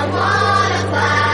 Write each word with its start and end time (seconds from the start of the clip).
I 0.00 0.06
wanna 0.06 0.80
fly, 0.88 1.29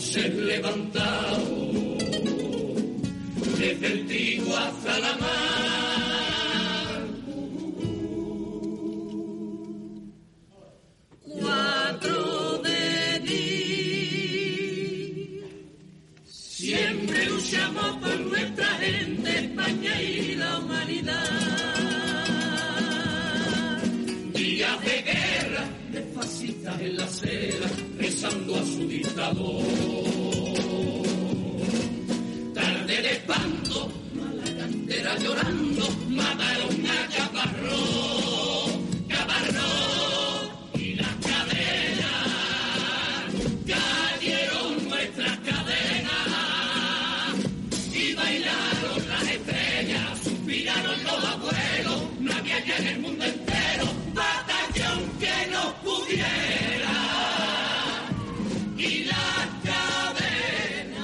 Andaluces 0.00 0.34
levantados 0.34 1.98
desde 3.58 3.86
el 3.86 4.06
trigo 4.06 4.56
hasta 4.56 4.98
la 4.98 5.16
mar. 5.18 5.69
Estrellas, 49.34 50.18
suspiraron 50.22 51.04
los 51.04 51.24
abuelos, 51.24 52.02
no 52.20 52.32
había 52.32 52.64
ya 52.64 52.76
en 52.78 52.86
el 52.86 52.98
mundo 53.00 53.24
entero, 53.24 53.86
batallón 54.14 55.10
que 55.18 55.50
nos 55.50 55.72
pudiera, 55.84 56.96
y 58.76 59.04
las 59.04 59.46
cadenas 59.64 61.00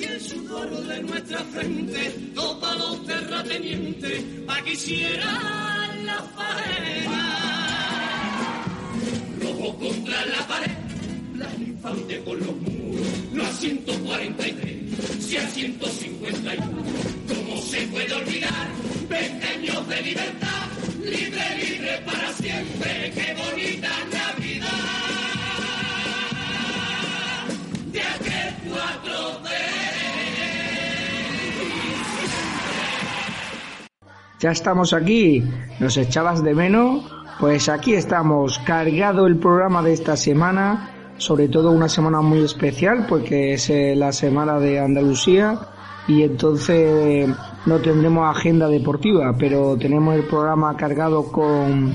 y 0.00 0.04
el 0.04 0.20
sudor 0.20 0.70
de 0.86 1.02
nuestra 1.02 1.38
frente, 1.44 2.10
todos 2.34 2.76
los 2.78 3.06
terratenientes, 3.06 4.24
pa' 4.46 4.62
que 4.62 4.72
hicieran 4.72 6.06
la 6.06 6.22
faena. 6.36 7.24
Rojo 9.40 9.78
contra 9.78 10.26
la 10.26 10.46
pared, 10.48 10.70
las 11.36 11.58
infantes 11.58 12.18
por 12.20 12.38
los 12.38 12.56
muros, 12.56 13.06
no 13.32 13.44
a 13.44 13.52
143, 13.52 14.77
si 15.28 15.36
a 15.36 15.46
151. 15.46 16.64
¿Cómo 17.28 17.60
se 17.60 17.86
puede 17.88 18.14
olvidar 18.14 18.68
20 19.10 19.46
años 19.46 19.88
de 19.88 20.02
libertad? 20.02 20.68
Libre, 21.04 21.56
libre 21.62 22.02
para 22.06 22.32
siempre, 22.32 23.12
qué 23.14 23.34
bonita 23.34 23.90
Navidad 24.10 24.68
de 27.92 28.00
aquel 28.00 28.54
4 28.70 29.40
de 29.42 29.58
Ya 34.40 34.50
estamos 34.50 34.94
aquí. 34.94 35.44
¿Nos 35.78 35.98
echabas 35.98 36.42
de 36.42 36.54
menos? 36.54 37.04
Pues 37.38 37.68
aquí 37.68 37.92
estamos, 37.92 38.58
cargado 38.60 39.26
el 39.26 39.36
programa 39.36 39.82
de 39.82 39.92
esta 39.92 40.16
semana, 40.16 40.97
sobre 41.18 41.48
todo 41.48 41.70
una 41.72 41.88
semana 41.88 42.20
muy 42.20 42.44
especial 42.44 43.06
porque 43.08 43.54
es 43.54 43.68
eh, 43.70 43.94
la 43.96 44.12
semana 44.12 44.58
de 44.58 44.80
Andalucía 44.80 45.58
y 46.06 46.22
entonces 46.22 47.28
no 47.66 47.78
tendremos 47.80 48.34
agenda 48.34 48.66
deportiva, 48.66 49.34
pero 49.38 49.76
tenemos 49.76 50.14
el 50.16 50.24
programa 50.24 50.74
cargado 50.76 51.24
con, 51.30 51.94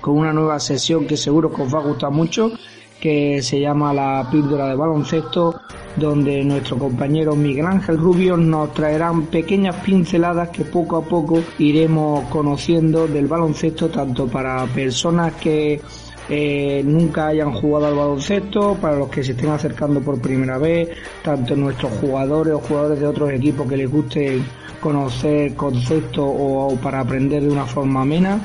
con 0.00 0.16
una 0.16 0.32
nueva 0.32 0.60
sesión 0.60 1.06
que 1.06 1.16
seguro 1.16 1.52
que 1.52 1.62
os 1.62 1.74
va 1.74 1.80
a 1.80 1.82
gustar 1.82 2.12
mucho, 2.12 2.52
que 3.00 3.42
se 3.42 3.60
llama 3.60 3.92
la 3.92 4.28
píldora 4.30 4.68
de 4.68 4.76
baloncesto, 4.76 5.60
donde 5.96 6.44
nuestro 6.44 6.78
compañero 6.78 7.34
Miguel 7.34 7.66
Ángel 7.66 7.98
Rubio 7.98 8.36
nos 8.36 8.72
traerán 8.74 9.26
pequeñas 9.26 9.76
pinceladas 9.84 10.50
que 10.50 10.64
poco 10.64 10.96
a 10.96 11.02
poco 11.02 11.42
iremos 11.58 12.28
conociendo 12.28 13.08
del 13.08 13.26
baloncesto, 13.26 13.88
tanto 13.88 14.28
para 14.28 14.64
personas 14.66 15.34
que 15.34 15.80
eh, 16.28 16.82
nunca 16.84 17.28
hayan 17.28 17.52
jugado 17.52 17.86
al 17.86 17.94
baloncesto, 17.94 18.76
para 18.80 18.96
los 18.96 19.08
que 19.08 19.24
se 19.24 19.32
estén 19.32 19.50
acercando 19.50 20.00
por 20.00 20.20
primera 20.20 20.58
vez, 20.58 20.90
tanto 21.22 21.56
nuestros 21.56 21.92
jugadores 22.00 22.54
o 22.54 22.58
jugadores 22.60 23.00
de 23.00 23.06
otros 23.06 23.30
equipos 23.32 23.68
que 23.68 23.76
les 23.76 23.90
guste 23.90 24.42
conocer 24.80 25.54
conceptos 25.54 26.24
o, 26.24 26.68
o 26.68 26.76
para 26.76 27.00
aprender 27.00 27.42
de 27.42 27.50
una 27.50 27.66
forma 27.66 28.02
amena. 28.02 28.40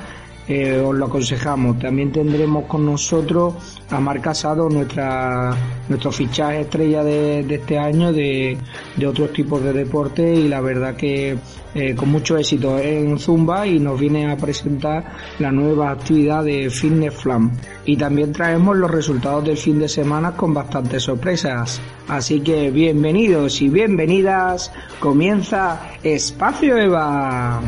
Eh, 0.47 0.79
os 0.79 0.95
lo 0.95 1.05
aconsejamos. 1.05 1.79
También 1.79 2.11
tendremos 2.11 2.65
con 2.65 2.85
nosotros 2.85 3.55
a 3.89 3.99
Mar 3.99 4.21
Casado, 4.21 4.69
nuestra, 4.69 5.55
nuestro 5.89 6.11
fichaje 6.11 6.61
estrella 6.61 7.03
de, 7.03 7.39
este 7.49 7.77
año 7.77 8.11
de, 8.11 8.57
de 8.95 9.07
otros 9.07 9.31
tipos 9.33 9.63
de 9.63 9.73
deporte 9.73 10.33
y 10.33 10.47
la 10.47 10.61
verdad 10.61 10.95
que 10.95 11.37
eh, 11.75 11.95
con 11.95 12.09
mucho 12.09 12.37
éxito 12.37 12.77
en 12.77 13.17
Zumba 13.17 13.65
y 13.65 13.79
nos 13.79 13.99
viene 13.99 14.31
a 14.31 14.37
presentar 14.37 15.03
la 15.39 15.51
nueva 15.51 15.89
actividad 15.89 16.43
de 16.43 16.69
Fitness 16.69 17.15
Flam. 17.15 17.51
Y 17.85 17.97
también 17.97 18.31
traemos 18.31 18.77
los 18.77 18.91
resultados 18.91 19.43
del 19.43 19.57
fin 19.57 19.79
de 19.79 19.89
semana 19.89 20.33
con 20.33 20.53
bastantes 20.53 21.03
sorpresas. 21.03 21.81
Así 22.07 22.41
que 22.41 22.69
bienvenidos 22.69 23.61
y 23.61 23.69
bienvenidas. 23.69 24.71
Comienza 24.99 25.81
Espacio 26.03 26.77
Eva. 26.77 27.59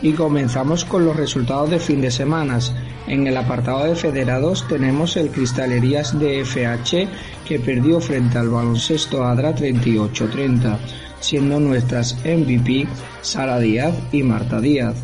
Y 0.00 0.12
comenzamos 0.12 0.84
con 0.84 1.04
los 1.04 1.16
resultados 1.16 1.70
de 1.70 1.78
fin 1.78 2.00
de 2.00 2.10
semana. 2.10 2.58
En 3.06 3.26
el 3.26 3.36
apartado 3.36 3.84
de 3.84 3.96
federados 3.96 4.66
tenemos 4.68 5.16
el 5.16 5.30
Cristalerías 5.30 6.18
de 6.18 6.44
FH 6.44 7.08
que 7.46 7.58
perdió 7.58 8.00
frente 8.00 8.38
al 8.38 8.48
baloncesto 8.48 9.24
Adra 9.24 9.54
38-30. 9.54 10.78
siendo 11.20 11.58
nuestras 11.58 12.16
MVP 12.24 12.86
Sara 13.22 13.58
Díaz 13.58 13.92
y 14.12 14.22
Marta 14.22 14.60
Díaz. 14.60 14.94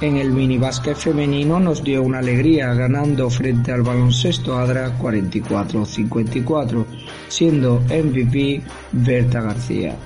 En 0.00 0.16
el 0.16 0.30
minibásquet 0.30 0.96
femenino 0.96 1.58
nos 1.58 1.82
dio 1.82 2.04
una 2.04 2.20
alegría 2.20 2.72
ganando 2.72 3.28
frente 3.30 3.72
al 3.72 3.82
baloncesto 3.82 4.56
Adra 4.56 4.96
44-54, 4.96 6.84
siendo 7.26 7.80
MVP 7.80 8.62
Berta 8.92 9.40
García. 9.40 9.96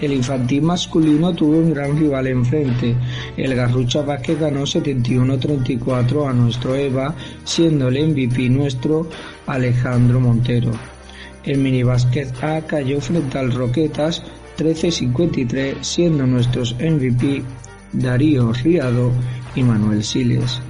El 0.00 0.12
infantil 0.12 0.62
masculino 0.62 1.34
tuvo 1.34 1.58
un 1.58 1.74
gran 1.74 1.98
rival 1.98 2.28
enfrente. 2.28 2.94
El 3.36 3.56
Garrucha 3.56 4.02
Vázquez 4.02 4.38
ganó 4.38 4.62
71-34 4.62 6.30
a 6.30 6.32
nuestro 6.32 6.76
Eva, 6.76 7.12
siendo 7.42 7.88
el 7.88 8.10
MVP 8.10 8.48
nuestro 8.48 9.08
Alejandro 9.48 10.20
Montero. 10.20 10.70
El 11.44 11.58
minibásquet 11.58 12.32
A 12.44 12.60
cayó 12.60 13.00
frente 13.00 13.38
al 13.38 13.50
Roquetas 13.50 14.22
13-53, 14.56 15.82
siendo 15.82 16.26
nuestros 16.26 16.74
MVP 16.74 17.42
Darío 17.92 18.52
Riado 18.52 19.12
y 19.54 19.62
Manuel 19.62 20.04
Siles. 20.04 20.60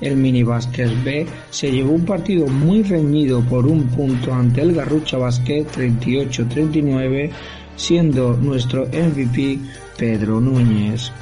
El 0.00 0.16
minibásquet 0.16 0.90
B 1.04 1.26
se 1.50 1.70
llevó 1.70 1.92
un 1.92 2.04
partido 2.04 2.46
muy 2.48 2.82
reñido 2.82 3.40
por 3.42 3.66
un 3.66 3.84
punto 3.86 4.34
ante 4.34 4.62
el 4.62 4.74
Garrucha 4.74 5.16
Basket 5.16 5.64
38-39, 5.64 7.30
siendo 7.76 8.36
nuestro 8.36 8.86
MVP 8.86 9.60
Pedro 9.96 10.40
Núñez. 10.40 11.12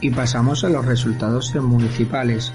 Y 0.00 0.10
pasamos 0.10 0.64
a 0.64 0.68
los 0.68 0.84
resultados 0.84 1.54
municipales. 1.54 2.52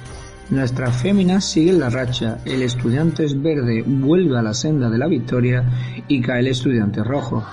Nuestras 0.52 1.02
féminas 1.02 1.46
siguen 1.46 1.80
la 1.80 1.90
racha, 1.90 2.40
el 2.46 2.62
Estudiantes 2.62 3.42
Verde 3.42 3.84
vuelve 3.86 4.38
a 4.38 4.44
la 4.44 4.54
senda 4.54 4.90
de 4.90 4.98
la 4.98 5.08
victoria 5.08 5.64
y 6.08 6.22
cae 6.22 6.42
el 6.42 6.48
Estudiante 6.48 7.04
Rojo. 7.04 7.44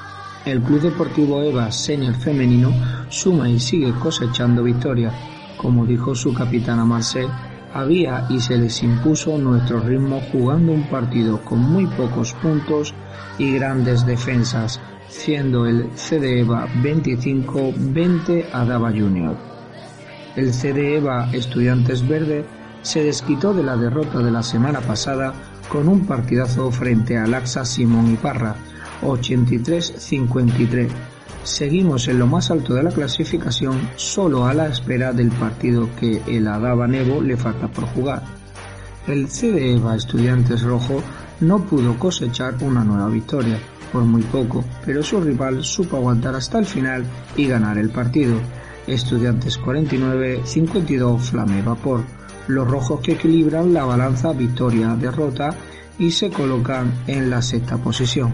El 0.47 0.63
Club 0.63 0.81
Deportivo 0.81 1.43
Eva 1.43 1.73
Senior 1.73 2.15
Femenino 2.15 2.73
suma 3.09 3.51
y 3.51 3.59
sigue 3.59 3.93
cosechando 3.95 4.63
victorias. 4.63 5.13
Como 5.57 5.85
dijo 5.85 6.15
su 6.15 6.33
capitana 6.33 6.85
Marcel, 6.85 7.27
había 7.75 8.27
y 8.31 8.39
se 8.39 8.57
les 8.57 8.81
impuso 8.85 9.37
nuestro 9.39 9.81
ritmo 9.81 10.23
jugando 10.31 10.71
un 10.71 10.85
partido 10.85 11.41
con 11.45 11.59
muy 11.59 11.87
pocos 11.87 12.33
puntos 12.35 12.95
y 13.39 13.55
grandes 13.55 14.07
defensas, 14.07 14.81
siendo 15.09 15.67
el 15.67 15.91
CD 15.97 16.43
EVA 16.43 16.69
25-20 16.81 18.45
a 18.53 18.65
Dava 18.65 18.93
Junior. 18.93 19.37
El 20.37 20.53
CD 20.53 20.99
EVA 20.99 21.29
Estudiantes 21.33 22.07
Verde 22.07 22.47
se 22.83 23.03
desquitó 23.03 23.53
de 23.53 23.65
la 23.65 23.77
derrota 23.77 24.21
de 24.21 24.31
la 24.31 24.45
semana 24.45 24.81
pasada 24.81 25.35
con 25.69 25.89
un 25.89 26.07
partidazo 26.07 26.71
frente 26.71 27.17
a 27.17 27.27
Laxa 27.27 27.65
Simón 27.65 28.13
y 28.13 28.17
Parra, 28.17 28.57
83-53. 29.03 30.89
Seguimos 31.43 32.09
en 32.09 32.19
lo 32.19 32.27
más 32.27 32.51
alto 32.51 32.75
de 32.75 32.83
la 32.83 32.91
clasificación 32.91 33.91
solo 33.97 34.47
a 34.47 34.55
la 34.55 34.67
espera 34.67 35.13
del 35.13 35.31
partido 35.31 35.89
que 35.99 36.21
el 36.27 36.49
Adaba 36.49 36.89
Nevo 36.89 37.21
le 37.21 37.37
falta 37.37 37.69
por 37.69 37.85
jugar. 37.87 38.23
El 39.07 39.29
CD 39.29 39.75
EVA 39.77 39.95
Estudiantes 39.95 40.63
Rojo 40.63 41.03
no 41.41 41.63
pudo 41.65 41.97
cosechar 41.99 42.57
una 42.63 42.83
nueva 42.83 43.09
victoria, 43.09 43.61
por 43.93 44.03
muy 44.03 44.23
poco, 44.23 44.65
pero 44.85 45.03
su 45.03 45.21
rival 45.21 45.63
supo 45.63 45.97
aguantar 45.97 46.35
hasta 46.35 46.59
el 46.59 46.67
final 46.67 47.05
y 47.37 47.47
ganar 47.47 47.79
el 47.79 47.91
partido. 47.91 48.37
Estudiantes 48.87 49.61
49-52 49.61 51.19
Flame 51.21 51.63
Vapor. 51.63 52.16
Los 52.49 52.69
rojos 52.69 53.01
que 53.01 53.13
equilibran 53.13 53.73
la 53.73 53.85
balanza 53.85 54.33
victoria-derrota 54.33 55.55
y 55.99 56.11
se 56.11 56.31
colocan 56.31 56.93
en 57.07 57.31
la 57.31 57.43
sexta 57.43 57.77
posición. 57.79 58.33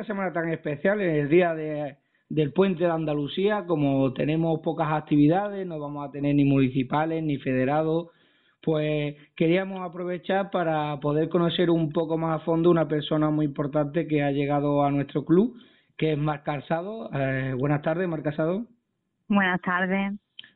Esta 0.00 0.14
semana 0.14 0.32
tan 0.32 0.48
especial, 0.50 1.00
en 1.00 1.16
el 1.16 1.28
día 1.28 1.54
de- 1.54 1.96
del 2.28 2.52
puente 2.52 2.84
de 2.84 2.90
Andalucía, 2.90 3.64
como 3.66 4.12
tenemos 4.12 4.60
pocas 4.60 4.92
actividades, 4.92 5.66
no 5.66 5.80
vamos 5.80 6.08
a 6.08 6.12
tener 6.12 6.36
ni 6.36 6.44
municipales 6.44 7.22
ni 7.24 7.36
federados, 7.38 8.08
pues 8.62 9.16
queríamos 9.34 9.80
aprovechar 9.80 10.50
para 10.50 11.00
poder 11.00 11.28
conocer 11.28 11.68
un 11.70 11.90
poco 11.90 12.16
más 12.16 12.40
a 12.40 12.44
fondo 12.44 12.70
una 12.70 12.86
persona 12.86 13.30
muy 13.30 13.46
importante 13.46 14.06
que 14.06 14.22
ha 14.22 14.30
llegado 14.30 14.84
a 14.84 14.90
nuestro 14.92 15.24
club, 15.24 15.56
que 15.96 16.12
es 16.12 16.18
Mar 16.18 16.44
Calzado. 16.44 17.10
Eh, 17.12 17.54
buenas 17.58 17.82
tardes, 17.82 18.06
Mar 18.08 18.22
Calzado. 18.22 18.66
Buenas 19.28 19.60
tardes. 19.62 20.12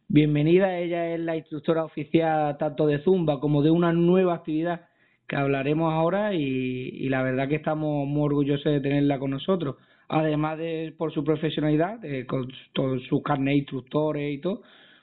Bienvenida, 0.09 0.79
ella 0.79 1.15
es 1.15 1.21
la 1.21 1.37
instructora 1.37 1.85
oficial 1.85 2.57
tanto 2.59 2.87
de 2.87 2.99
Zumba 2.99 3.41
como 3.41 3.63
de 3.63 3.71
una 3.73 3.93
nueva 3.93 4.35
actividad 4.35 4.83
que 5.33 5.39
hablaremos 5.39 5.91
ahora 5.91 6.35
y, 6.35 7.09
la 7.09 7.23
verdad 7.23 7.49
que 7.49 7.55
estamos 7.55 8.07
muy 8.07 8.27
orgullosos 8.27 8.71
de 8.71 8.83
tenerla 8.83 9.19
con 9.19 9.31
nosotros. 9.31 9.77
Además 10.07 10.59
de 10.59 10.95
por 10.99 11.11
su 11.11 11.25
profesionalidad, 11.25 12.01
con 12.27 13.01
sus 13.01 13.23
carnet 13.23 13.55
de 13.55 13.59
instructores 13.61 14.35
y 14.35 14.43
todo, 14.43 14.61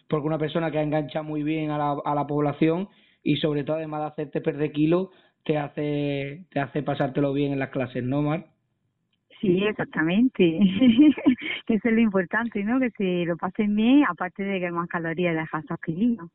porque 0.08 0.28
una 0.28 0.38
persona 0.38 0.70
que 0.70 0.80
engancha 0.80 1.24
muy 1.24 1.42
bien 1.42 1.72
a 1.72 1.80
la, 1.80 1.98
a 2.06 2.14
la 2.14 2.28
población 2.28 2.90
y 3.24 3.38
sobre 3.38 3.64
todo 3.64 3.78
además 3.78 4.02
de 4.02 4.06
hacerte 4.06 4.42
perder 4.42 4.72
kilos, 4.72 5.08
te 5.44 5.58
hace, 5.58 6.46
te 6.52 6.60
hace 6.60 6.84
pasártelo 6.84 7.34
bien 7.34 7.54
en 7.54 7.58
las 7.58 7.70
clases, 7.70 8.04
¿no, 8.04 8.22
Mar? 8.22 8.46
Sí, 9.42 9.64
exactamente. 9.64 10.60
eso 11.68 11.88
es 11.90 11.92
lo 11.92 12.02
importante, 12.02 12.64
¿no? 12.64 12.80
Que 12.80 12.92
se 12.92 13.26
lo 13.26 13.36
pasen 13.36 13.76
bien, 13.76 14.04
aparte 14.08 14.44
de 14.44 14.60
que 14.60 14.70
más 14.70 14.88
calorías 14.90 15.36
dejas 15.36 15.66
esos 15.66 15.80
kilitos. 15.80 16.30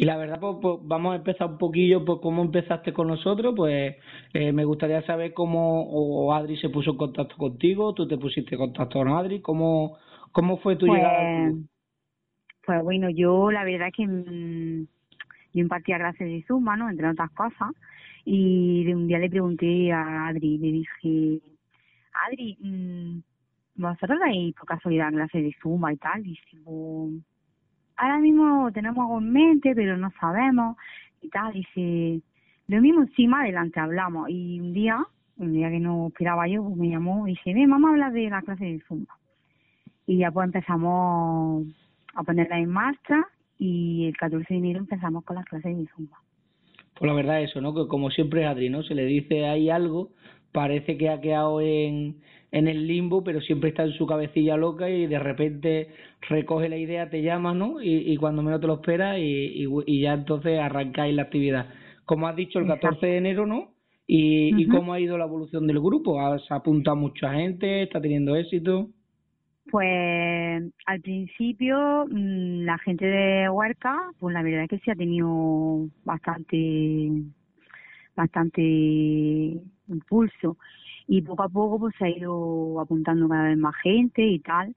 Y 0.00 0.06
la 0.06 0.16
verdad, 0.16 0.40
pues, 0.40 0.56
pues, 0.62 0.78
vamos 0.84 1.12
a 1.12 1.16
empezar 1.16 1.46
un 1.46 1.58
poquillo 1.58 2.06
por 2.06 2.22
cómo 2.22 2.40
empezaste 2.40 2.90
con 2.90 3.08
nosotros. 3.08 3.52
Pues 3.54 3.96
eh, 4.32 4.50
me 4.50 4.64
gustaría 4.64 5.02
saber 5.02 5.34
cómo 5.34 5.82
o 5.90 6.32
Adri 6.32 6.56
se 6.56 6.70
puso 6.70 6.92
en 6.92 6.96
contacto 6.96 7.36
contigo, 7.36 7.92
tú 7.92 8.08
te 8.08 8.16
pusiste 8.16 8.54
en 8.54 8.62
contacto 8.62 8.98
con 8.98 9.08
Adri, 9.08 9.42
cómo, 9.42 9.98
cómo 10.32 10.56
fue 10.56 10.76
tu 10.76 10.86
llegada 10.86 11.50
Pues, 11.50 11.64
pues 12.64 12.82
bueno, 12.82 13.10
yo 13.10 13.50
la 13.50 13.62
verdad 13.62 13.88
que 13.94 14.06
mm, 14.06 14.86
yo 15.52 15.60
impartía 15.60 15.98
clases 15.98 16.28
de 16.28 16.44
Zumba, 16.48 16.76
¿no? 16.76 16.88
Entre 16.88 17.06
otras 17.06 17.30
cosas. 17.32 17.68
Y 18.24 18.84
de 18.84 18.94
un 18.94 19.06
día 19.06 19.18
le 19.18 19.28
pregunté 19.28 19.92
a 19.92 20.28
Adri, 20.28 20.56
le 20.56 20.72
dije, 20.72 21.42
Adri, 22.26 22.56
mm, 22.58 23.18
¿vosotros 23.82 24.18
dais 24.18 24.54
por 24.54 24.64
casualidad 24.64 25.10
clases 25.10 25.42
de 25.42 25.54
Zumba 25.60 25.92
y 25.92 25.98
tal? 25.98 26.20
Y 26.20 26.30
dice, 26.30 26.56
pues, 26.64 27.20
ahora 28.00 28.18
mismo 28.18 28.70
tenemos 28.72 28.98
algo 28.98 29.18
en 29.18 29.32
mente, 29.32 29.74
pero 29.74 29.96
no 29.96 30.10
sabemos 30.18 30.76
y 31.20 31.28
tal. 31.28 31.52
Dice, 31.52 32.22
lo 32.66 32.80
mismo 32.80 33.06
sí, 33.14 33.26
más 33.28 33.42
adelante 33.42 33.78
hablamos. 33.78 34.28
Y 34.30 34.58
un 34.58 34.72
día, 34.72 34.98
un 35.36 35.52
día 35.52 35.70
que 35.70 35.78
no 35.78 36.08
esperaba 36.08 36.48
yo, 36.48 36.64
pues 36.64 36.76
me 36.76 36.88
llamó 36.88 37.28
y 37.28 37.32
dice, 37.32 37.52
ven, 37.52 37.70
vamos 37.70 37.88
a 37.88 37.92
hablar 37.92 38.12
de 38.12 38.30
la 38.30 38.42
clase 38.42 38.64
de 38.64 38.80
Zumba. 38.88 39.14
Y 40.06 40.18
ya 40.18 40.30
pues 40.30 40.46
empezamos 40.46 41.66
a 42.14 42.22
ponerla 42.22 42.58
en 42.58 42.70
marcha 42.70 43.26
y 43.58 44.06
el 44.06 44.16
14 44.16 44.46
de 44.48 44.58
enero 44.58 44.78
empezamos 44.80 45.22
con 45.24 45.36
las 45.36 45.44
clases 45.44 45.76
de 45.76 45.86
Zumba. 45.94 46.18
Pues 46.94 47.08
la 47.08 47.14
verdad 47.14 47.42
eso, 47.42 47.60
¿no? 47.60 47.74
Que 47.74 47.86
como 47.86 48.10
siempre 48.10 48.46
Adri, 48.46 48.70
¿no? 48.70 48.82
Se 48.82 48.94
le 48.94 49.04
dice 49.04 49.46
ahí 49.46 49.70
algo, 49.70 50.10
parece 50.52 50.96
que 50.96 51.10
ha 51.10 51.20
quedado 51.20 51.60
en, 51.60 52.16
en 52.52 52.68
el 52.68 52.86
limbo, 52.86 53.22
pero 53.22 53.40
siempre 53.40 53.70
está 53.70 53.84
en 53.84 53.92
su 53.92 54.06
cabecilla 54.06 54.56
loca 54.56 54.88
y 54.90 55.06
de 55.06 55.18
repente 55.18 55.88
recoge 56.28 56.68
la 56.68 56.76
idea, 56.76 57.08
te 57.08 57.22
llama, 57.22 57.54
¿no? 57.54 57.80
Y, 57.80 58.12
y 58.12 58.16
cuando 58.16 58.42
menos 58.42 58.60
te 58.60 58.66
lo 58.66 58.74
esperas 58.74 59.18
y, 59.18 59.64
y, 59.64 59.68
y 59.86 60.00
ya 60.00 60.14
entonces 60.14 60.58
arrancáis 60.58 61.14
la 61.14 61.22
actividad. 61.22 61.66
Como 62.04 62.26
has 62.26 62.34
dicho, 62.34 62.58
el 62.58 62.66
14 62.66 63.06
de 63.06 63.16
enero, 63.16 63.46
¿no? 63.46 63.72
Y, 64.06 64.60
y 64.60 64.66
cómo 64.66 64.92
ha 64.92 64.98
ido 64.98 65.16
la 65.16 65.26
evolución 65.26 65.68
del 65.68 65.78
grupo. 65.78 66.20
¿Has 66.20 66.42
apuntado 66.50 66.96
mucha 66.96 67.32
gente? 67.32 67.84
¿Está 67.84 68.00
teniendo 68.00 68.34
éxito? 68.34 68.88
Pues 69.70 70.64
al 70.86 71.00
principio 71.00 72.06
mm, 72.10 72.64
la 72.64 72.76
gente 72.78 73.06
de 73.06 73.48
Huerca, 73.48 74.10
pues 74.18 74.34
la 74.34 74.42
verdad 74.42 74.64
es 74.64 74.70
que 74.70 74.78
sí 74.80 74.90
ha 74.90 74.96
tenido 74.96 75.88
bastante, 76.04 77.12
bastante 78.16 78.62
impulso 79.86 80.56
y 81.12 81.22
poco 81.22 81.42
a 81.42 81.48
poco 81.48 81.80
pues 81.80 81.94
se 81.98 82.04
ha 82.04 82.08
ido 82.08 82.80
apuntando 82.80 83.28
cada 83.28 83.48
vez 83.48 83.58
más 83.58 83.74
gente 83.82 84.24
y 84.24 84.38
tal 84.38 84.72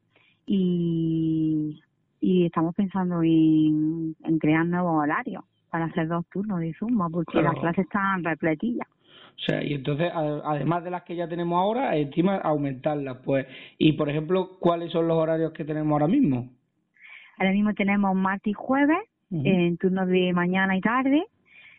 y, 0.47 1.79
y 2.19 2.45
estamos 2.47 2.73
pensando 2.73 3.21
en, 3.21 4.15
en 4.23 4.39
crear 4.39 4.65
nuevos 4.65 5.03
horarios 5.03 5.43
para 5.69 5.85
hacer 5.85 6.07
dos 6.07 6.25
turnos 6.31 6.59
de 6.59 6.73
Zumba, 6.73 7.07
porque 7.09 7.33
Claro. 7.33 7.51
las 7.51 7.59
clases 7.61 7.85
están 7.85 8.23
repletillas. 8.23 8.87
O 9.35 9.41
sea, 9.45 9.63
y 9.63 9.73
entonces, 9.73 10.11
además 10.13 10.83
de 10.83 10.91
las 10.91 11.03
que 11.03 11.15
ya 11.15 11.27
tenemos 11.27 11.57
ahora, 11.57 11.95
encima 11.97 12.37
aumentarlas, 12.37 13.17
pues. 13.25 13.47
Y, 13.79 13.93
por 13.93 14.09
ejemplo, 14.09 14.57
¿cuáles 14.59 14.91
son 14.91 15.07
los 15.07 15.17
horarios 15.17 15.51
que 15.53 15.65
tenemos 15.65 15.91
ahora 15.91 16.07
mismo? 16.07 16.49
Ahora 17.39 17.51
mismo 17.51 17.73
tenemos 17.73 18.15
martes 18.15 18.51
y 18.51 18.53
jueves 18.53 18.99
en 19.31 19.77
turnos 19.77 20.07
de 20.07 20.31
mañana 20.33 20.77
y 20.77 20.81
tarde. 20.81 21.25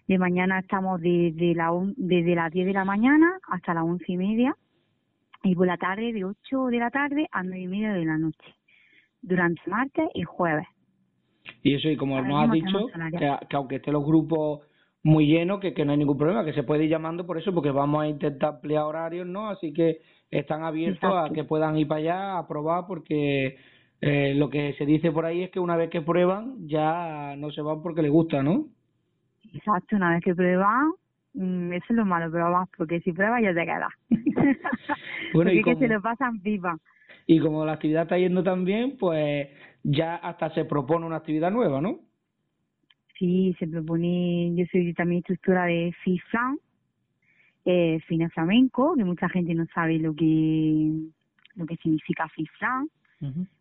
De 0.06 0.18
mañana 0.18 0.58
estamos 0.58 1.00
desde, 1.00 1.54
la, 1.54 1.72
un- 1.72 1.94
desde 1.96 2.34
las 2.34 2.52
10 2.52 2.66
de 2.66 2.72
la 2.72 2.84
mañana 2.84 3.38
hasta 3.48 3.72
las 3.74 3.84
once 3.84 4.04
y 4.08 4.16
media. 4.16 4.54
Y 5.42 5.54
por 5.54 5.66
la 5.66 5.76
tarde 5.76 6.12
de 6.12 6.24
8 6.24 6.66
de 6.66 6.78
la 6.78 6.90
tarde 6.90 7.28
a 7.32 7.42
9 7.42 7.60
y 7.60 7.66
media 7.68 7.92
de 7.92 8.04
la 8.04 8.16
noche. 8.18 8.54
Durante 9.22 9.60
martes 9.66 10.08
y 10.14 10.22
jueves. 10.24 10.66
Y 11.62 11.74
eso, 11.74 11.88
y 11.88 11.96
como 11.96 12.16
Ahora 12.16 12.28
nos 12.28 12.38
has 12.48 12.52
dicho, 12.52 12.86
que, 13.18 13.46
que 13.48 13.56
aunque 13.56 13.76
estén 13.76 13.92
los 13.92 14.04
grupos 14.04 14.60
muy 15.02 15.26
llenos, 15.26 15.60
que, 15.60 15.74
que 15.74 15.84
no 15.84 15.92
hay 15.92 15.98
ningún 15.98 16.16
problema, 16.16 16.44
que 16.44 16.54
se 16.54 16.62
puede 16.62 16.84
ir 16.84 16.90
llamando 16.90 17.26
por 17.26 17.36
eso, 17.38 17.52
porque 17.54 17.70
vamos 17.70 18.02
a 18.02 18.08
intentar 18.08 18.54
ampliar 18.54 18.84
horarios, 18.84 19.26
¿no? 19.26 19.48
Así 19.50 19.72
que 19.74 20.00
están 20.30 20.62
abiertos 20.64 21.12
a 21.14 21.30
que 21.32 21.44
puedan 21.44 21.76
ir 21.76 21.86
para 21.86 22.00
allá 22.00 22.38
a 22.38 22.48
probar, 22.48 22.84
porque 22.86 23.56
eh, 24.00 24.34
lo 24.34 24.48
que 24.48 24.72
se 24.78 24.86
dice 24.86 25.12
por 25.12 25.26
ahí 25.26 25.42
es 25.42 25.50
que 25.50 25.60
una 25.60 25.76
vez 25.76 25.90
que 25.90 26.00
prueban, 26.00 26.66
ya 26.66 27.36
no 27.36 27.50
se 27.50 27.60
van 27.60 27.82
porque 27.82 28.00
les 28.02 28.10
gusta, 28.10 28.42
¿no? 28.42 28.66
Exacto, 29.54 29.96
una 29.96 30.10
vez 30.10 30.22
que 30.24 30.34
pruebas, 30.34 30.84
mm, 31.34 31.72
eso 31.72 31.86
es 31.90 31.96
lo 31.96 32.04
malo, 32.04 32.30
pruebas, 32.30 32.68
porque 32.76 33.00
si 33.00 33.12
pruebas 33.12 33.42
ya 33.42 33.54
te 33.54 33.64
quedas. 33.64 33.92
Bueno, 35.32 35.50
porque 35.50 35.54
y 35.54 35.58
es 35.58 35.64
que 35.64 35.72
como- 35.74 35.86
se 35.86 35.88
lo 35.94 36.02
pasan 36.02 36.40
pipa. 36.40 36.78
Y 37.26 37.40
como 37.40 37.64
la 37.64 37.72
actividad 37.72 38.02
está 38.02 38.18
yendo 38.18 38.42
tan 38.42 38.64
bien, 38.64 38.96
pues 38.98 39.48
ya 39.82 40.16
hasta 40.16 40.50
se 40.50 40.64
propone 40.64 41.06
una 41.06 41.16
actividad 41.16 41.50
nueva, 41.50 41.80
¿no? 41.80 42.00
Sí, 43.18 43.54
se 43.58 43.66
propone, 43.66 44.52
yo 44.54 44.64
soy 44.70 44.92
también 44.92 45.18
instructora 45.18 45.64
de 45.64 45.94
FIFLAN, 46.02 46.58
eh, 47.64 47.98
Fine 48.06 48.28
Flamenco, 48.30 48.94
que 48.96 49.04
mucha 49.04 49.28
gente 49.28 49.54
no 49.54 49.64
sabe 49.74 49.98
lo 49.98 50.14
que 50.14 50.90
lo 51.56 51.66
que 51.66 51.76
significa 51.76 52.28
FIFLAN, 52.28 52.88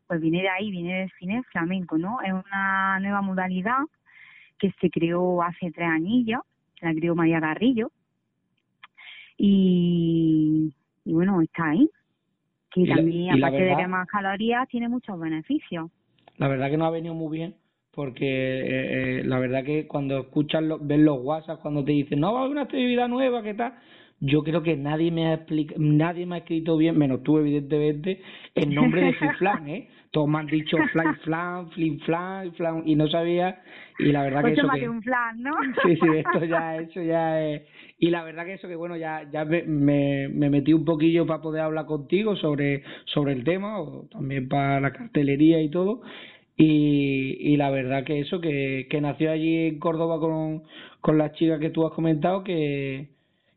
pues 0.07 0.19
viene 0.19 0.41
de 0.41 0.49
ahí, 0.49 0.71
viene 0.71 0.99
del 1.01 1.11
Fine 1.11 1.43
Flamenco, 1.51 1.97
¿no? 1.97 2.19
Es 2.21 2.33
una 2.33 2.99
nueva 2.99 3.21
modalidad 3.21 3.77
que 4.63 4.71
se 4.79 4.89
creó 4.89 5.41
hace 5.43 5.71
tres 5.71 5.89
anillos, 5.89 6.39
la 6.79 6.93
creó 6.93 7.15
María 7.15 7.41
Garrillo, 7.41 7.91
y, 9.37 10.73
y 11.03 11.13
bueno, 11.13 11.41
está 11.41 11.71
ahí, 11.71 11.89
que 12.71 12.85
también, 12.87 13.33
aparte 13.33 13.63
de 13.63 13.75
que 13.75 13.87
más 13.87 14.07
calorías, 14.07 14.67
tiene 14.69 14.87
muchos 14.87 15.19
beneficios. 15.19 15.91
La 16.37 16.47
verdad 16.47 16.69
que 16.69 16.77
nos 16.77 16.87
ha 16.87 16.91
venido 16.91 17.13
muy 17.13 17.37
bien 17.37 17.55
porque 17.91 18.25
eh, 18.25 19.19
eh, 19.19 19.23
la 19.25 19.37
verdad 19.37 19.65
que 19.65 19.85
cuando 19.85 20.17
escuchas, 20.19 20.63
lo- 20.63 20.79
ves 20.79 20.99
los 20.99 21.19
WhatsApp 21.21 21.61
cuando 21.61 21.83
te 21.83 21.91
dicen, 21.91 22.21
no, 22.21 22.33
va 22.33 22.39
a 22.39 22.41
haber 22.43 22.53
una 22.53 22.61
actividad 22.63 23.07
nueva, 23.09 23.43
¿qué 23.43 23.53
tal? 23.53 23.73
Yo 24.21 24.43
creo 24.43 24.63
que 24.63 24.77
nadie 24.77 25.11
me 25.11 25.27
ha 25.27 25.33
explica, 25.33 25.75
nadie 25.77 26.25
me 26.25 26.35
ha 26.35 26.37
escrito 26.39 26.77
bien, 26.77 26.97
menos 26.97 27.21
tú 27.21 27.37
evidentemente, 27.37 28.21
el 28.55 28.73
nombre 28.73 29.01
de 29.03 29.13
Fliflan, 29.19 29.67
¿eh? 29.67 29.89
Todos 30.13 30.29
me 30.29 30.37
han 30.37 30.45
dicho 30.45 30.77
Fly 30.91 31.05
Flan, 31.23 31.71
Flin 31.71 31.99
Flan, 32.01 32.53
Flan, 32.53 32.83
y 32.85 32.95
no 32.95 33.07
sabía, 33.07 33.63
y 33.97 34.11
la 34.11 34.21
verdad 34.21 34.41
Pues 34.41 34.53
que 34.53 34.59
eso 34.59 34.67
más 34.67 34.75
que... 34.75 34.81
que 34.81 34.89
un 34.89 35.01
flan, 35.01 35.41
¿no? 35.41 35.55
Sí, 35.83 35.95
sí, 35.95 36.07
esto 36.17 36.45
ya, 36.45 36.77
eso 36.77 37.01
ya 37.01 37.43
es. 37.43 37.63
Y 37.97 38.11
la 38.11 38.23
verdad 38.23 38.45
que 38.45 38.53
eso 38.53 38.67
que 38.67 38.75
bueno, 38.75 38.95
ya, 38.95 39.27
ya 39.31 39.43
me, 39.43 39.63
me, 39.63 40.29
me 40.29 40.51
metí 40.51 40.71
un 40.71 40.85
poquillo 40.85 41.25
para 41.25 41.41
poder 41.41 41.63
hablar 41.63 41.87
contigo 41.87 42.35
sobre, 42.35 42.83
sobre 43.05 43.33
el 43.33 43.43
tema, 43.43 43.81
o 43.81 44.07
también 44.11 44.47
para 44.47 44.79
la 44.79 44.93
cartelería 44.93 45.59
y 45.63 45.71
todo. 45.71 46.01
Y, 46.57 47.35
y 47.39 47.57
la 47.57 47.71
verdad 47.71 48.03
que 48.03 48.19
eso, 48.19 48.39
que, 48.39 48.85
que 48.91 49.01
nació 49.01 49.31
allí 49.31 49.67
en 49.67 49.79
Córdoba 49.79 50.19
con, 50.19 50.61
con 51.01 51.17
la 51.17 51.31
chica 51.31 51.57
que 51.57 51.71
tú 51.71 51.87
has 51.87 51.93
comentado, 51.93 52.43
que, 52.43 53.07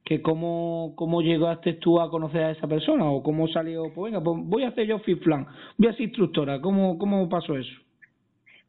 que 0.06 0.22
cómo, 0.22 0.92
cómo 0.94 1.20
llegaste 1.20 1.74
tú 1.74 2.00
a 2.00 2.08
conocer 2.08 2.44
a 2.44 2.50
esa 2.52 2.68
persona, 2.68 3.04
o 3.10 3.24
cómo 3.24 3.48
salió, 3.48 3.92
pues 3.92 4.12
venga, 4.12 4.22
pues 4.24 4.38
voy 4.44 4.62
a 4.62 4.68
hacer 4.68 4.86
yo 4.86 5.00
FIFLAN, 5.00 5.48
voy 5.76 5.88
a 5.88 5.92
ser 5.94 6.02
instructora, 6.02 6.60
¿cómo, 6.60 6.96
cómo 6.96 7.28
pasó 7.28 7.56
eso? 7.56 7.74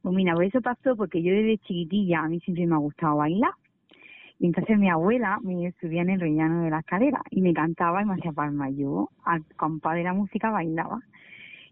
Pues 0.01 0.15
mira, 0.15 0.33
pues 0.33 0.49
eso 0.49 0.61
pasó 0.61 0.95
porque 0.95 1.21
yo 1.21 1.31
desde 1.31 1.59
chiquitilla 1.59 2.21
a 2.21 2.27
mí 2.27 2.39
siempre 2.39 2.65
me 2.65 2.73
ha 2.73 2.79
gustado 2.79 3.17
bailar. 3.17 3.51
Y 4.39 4.47
entonces 4.47 4.79
mi 4.79 4.89
abuela 4.89 5.37
me 5.43 5.71
subía 5.79 6.01
en 6.01 6.09
el 6.09 6.19
rellano 6.19 6.63
de 6.63 6.71
la 6.71 6.79
escalera 6.79 7.21
y 7.29 7.41
me 7.41 7.53
cantaba 7.53 8.01
y 8.01 8.05
me 8.05 8.15
hacía 8.15 8.31
palmas. 8.31 8.71
Yo, 8.75 9.09
al 9.23 9.43
compás 9.57 9.95
de 9.95 10.03
la 10.03 10.13
música, 10.13 10.49
bailaba. 10.49 10.99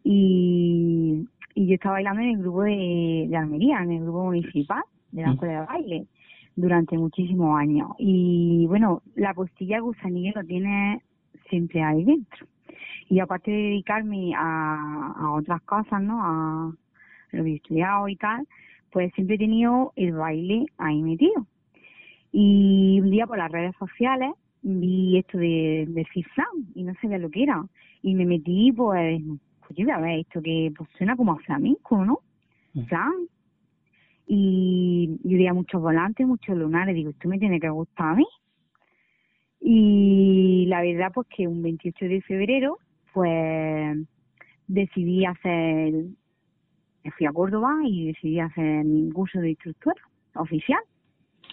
Y, 0.03 1.27
y 1.55 1.67
yo 1.67 1.73
estaba 1.75 1.93
bailando 1.93 2.21
en 2.21 2.29
el 2.29 2.37
grupo 2.39 2.63
de, 2.63 3.25
de 3.29 3.37
Almería, 3.37 3.81
en 3.81 3.91
el 3.91 4.01
grupo 4.03 4.25
municipal 4.25 4.83
de 5.11 5.21
la 5.23 5.29
Mm. 5.29 5.33
escuela 5.33 5.59
de 5.61 5.65
baile, 5.65 6.07
durante 6.55 6.97
muchísimos 6.97 7.59
años. 7.59 7.89
Y 7.97 8.65
bueno, 8.67 9.01
la 9.15 9.33
postilla 9.33 9.79
gusanillo 9.79 10.33
lo 10.35 10.43
tiene 10.43 11.01
siempre 11.49 11.83
ahí 11.83 12.03
dentro. 12.03 12.47
Y 13.09 13.19
aparte 13.19 13.51
de 13.51 13.57
dedicarme 13.57 14.33
a, 14.35 15.13
a 15.17 15.31
otras 15.31 15.61
cosas, 15.61 16.01
¿no? 16.01 16.19
A, 16.23 16.73
lo 17.31 17.43
que 17.43 17.51
he 17.51 17.55
estudiado 17.55 18.07
y 18.07 18.15
tal, 18.15 18.47
pues 18.91 19.11
siempre 19.13 19.35
he 19.35 19.39
tenido 19.39 19.91
el 19.95 20.13
baile 20.13 20.67
ahí 20.77 21.01
metido. 21.01 21.45
Y 22.31 22.99
un 23.01 23.11
día 23.11 23.27
por 23.27 23.37
las 23.37 23.51
redes 23.51 23.75
sociales 23.77 24.31
vi 24.61 25.17
esto 25.17 25.37
de, 25.37 25.85
de 25.87 26.05
Cifran 26.13 26.47
y 26.73 26.83
no 26.83 26.93
sabía 27.01 27.17
lo 27.17 27.29
que 27.29 27.43
era. 27.43 27.65
Y 28.01 28.15
me 28.15 28.25
metí, 28.25 28.71
pues, 28.71 29.21
pues 29.59 29.77
yo 29.77 29.85
voy 29.85 29.93
a 29.93 29.99
ver 29.99 30.19
esto 30.19 30.41
que 30.41 30.71
pues, 30.77 30.89
suena 30.97 31.15
como 31.15 31.33
a 31.33 31.37
flamenco, 31.39 32.05
¿no? 32.05 32.19
Mm. 32.73 32.85
Flan. 32.85 33.13
Y 34.27 35.19
yo 35.23 35.37
veía 35.37 35.53
muchos 35.53 35.81
volantes, 35.81 36.25
muchos 36.27 36.57
lunares. 36.57 36.95
Digo, 36.95 37.11
esto 37.11 37.29
me 37.29 37.39
tiene 37.39 37.59
que 37.59 37.69
gustar 37.69 38.09
a 38.09 38.15
mí. 38.15 38.27
Y 39.61 40.65
la 40.67 40.81
verdad, 40.81 41.11
pues 41.13 41.27
que 41.27 41.47
un 41.47 41.61
28 41.61 42.05
de 42.05 42.21
febrero, 42.21 42.77
pues 43.13 43.97
decidí 44.67 45.25
hacer 45.25 45.93
me 47.05 47.11
fui 47.11 47.27
a 47.27 47.31
Córdoba 47.31 47.71
y 47.85 48.07
decidí 48.07 48.39
hacer 48.39 48.83
mi 48.83 49.11
curso 49.11 49.39
de 49.39 49.51
instructora 49.51 50.01
oficial. 50.33 50.79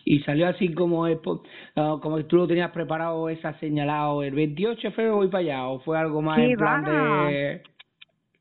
Y 0.05 0.21
salió 0.21 0.49
así 0.49 0.73
como 0.73 1.05
ah, 1.05 1.99
como 2.03 2.25
tú 2.25 2.37
lo 2.39 2.49
tenías 2.49 2.71
preparado, 2.73 3.29
esa 3.29 3.57
señalado, 3.61 4.23
el 4.23 4.35
28 4.35 4.81
de 4.81 4.91
febrero 4.95 5.17
voy 5.17 5.29
para 5.29 5.41
allá, 5.41 5.67
o 5.69 5.79
fue 5.81 5.99
algo 5.99 6.23
más 6.23 6.39
¡Qué 6.39 6.53
en 6.53 6.57
plan 6.57 6.85
va! 6.85 7.29
de... 7.29 7.63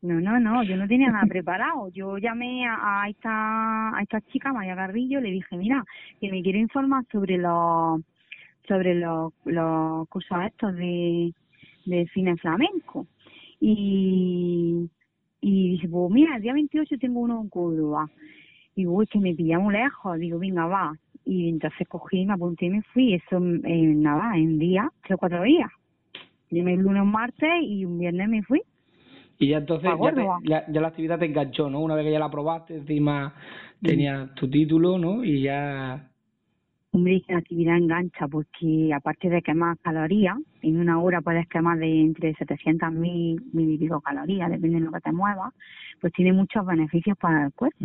No, 0.01 0.19
no, 0.19 0.39
no, 0.39 0.63
yo 0.63 0.77
no 0.77 0.87
tenía 0.87 1.11
nada 1.11 1.25
preparado. 1.27 1.89
Yo 1.89 2.17
llamé 2.17 2.65
a, 2.67 3.05
esta 3.07 3.95
a 3.95 4.01
esta 4.01 4.19
chica, 4.21 4.51
María 4.51 4.73
Garrillo, 4.73 5.21
le 5.21 5.29
dije, 5.29 5.55
mira, 5.57 5.85
que 6.19 6.31
me 6.31 6.41
quiero 6.41 6.57
informar 6.57 7.05
sobre 7.11 7.37
los 7.37 8.01
sobre 8.67 8.95
los, 8.95 9.33
los 9.45 10.07
cursos 10.09 10.37
estos 10.45 10.75
de, 10.75 11.33
de 11.85 12.07
cine 12.13 12.35
flamenco. 12.37 13.05
Y, 13.59 14.89
y 15.39 15.69
dice, 15.71 15.87
pues 15.87 16.11
mira, 16.11 16.35
el 16.37 16.41
día 16.41 16.53
28 16.53 16.97
tengo 16.97 17.19
uno 17.19 17.41
en 17.41 17.49
Córdoba. 17.49 18.09
Y 18.75 18.87
uy, 18.87 19.05
que 19.07 19.19
me 19.19 19.35
pilla 19.35 19.59
muy 19.59 19.73
lejos. 19.73 20.17
Digo, 20.17 20.39
venga, 20.39 20.65
va. 20.65 20.93
Y 21.25 21.49
entonces 21.49 21.87
cogí, 21.87 22.25
me 22.25 22.33
apunté 22.33 22.65
y 22.65 22.69
me 22.71 22.81
fui. 22.81 23.13
Eso 23.13 23.37
en, 23.37 24.01
nada, 24.01 24.35
en 24.35 24.57
días, 24.57 24.87
tres 25.03 25.15
o 25.15 25.17
cuatro 25.19 25.43
días. 25.43 25.69
Llamé 26.49 26.73
el 26.73 26.81
lunes, 26.81 27.03
un 27.03 27.11
martes 27.11 27.49
y 27.61 27.85
un 27.85 27.99
viernes 27.99 28.29
me 28.29 28.43
fui. 28.43 28.61
Y 29.41 29.47
ya 29.47 29.57
entonces 29.57 29.89
ya, 29.89 29.95
te- 29.95 29.97
Córdoba. 29.97 30.39
ya, 30.43 30.65
ya 30.71 30.81
la 30.81 30.89
actividad 30.89 31.17
te 31.17 31.25
enganchó, 31.25 31.67
¿no? 31.67 31.79
Una 31.79 31.95
vez 31.95 32.05
que 32.05 32.11
ya 32.11 32.19
la 32.19 32.29
probaste, 32.29 32.75
encima 32.75 33.33
tenías 33.81 34.35
tu 34.35 34.47
título, 34.47 34.99
¿no? 34.99 35.23
Y 35.23 35.41
ya... 35.41 36.07
Hombre, 36.91 37.23
la 37.27 37.37
actividad 37.39 37.75
engancha 37.75 38.27
porque 38.27 38.91
aparte 38.93 39.29
de 39.29 39.41
quemar 39.41 39.79
calorías, 39.79 40.37
en 40.61 40.77
una 40.77 41.01
hora 41.01 41.21
puedes 41.21 41.47
quemar 41.47 41.79
de 41.79 42.01
entre 42.01 42.35
700 42.35 42.91
mil 42.91 43.41
mil 43.51 43.71
y 43.71 43.77
pico 43.79 43.99
calorías, 43.99 44.51
depende 44.51 44.77
de 44.77 44.85
lo 44.85 44.91
que 44.91 44.99
te 44.99 45.11
muevas, 45.11 45.53
pues 45.99 46.13
tiene 46.13 46.33
muchos 46.33 46.63
beneficios 46.63 47.17
para 47.17 47.45
el 47.45 47.53
cuerpo, 47.53 47.77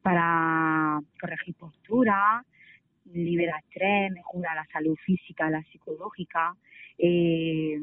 para 0.00 1.00
corregir 1.20 1.54
postura, 1.56 2.42
libera 3.12 3.58
estrés, 3.58 4.10
mejora 4.12 4.54
la 4.54 4.64
salud 4.72 4.96
física, 5.04 5.50
la 5.50 5.62
psicológica, 5.64 6.54
eh, 6.96 7.78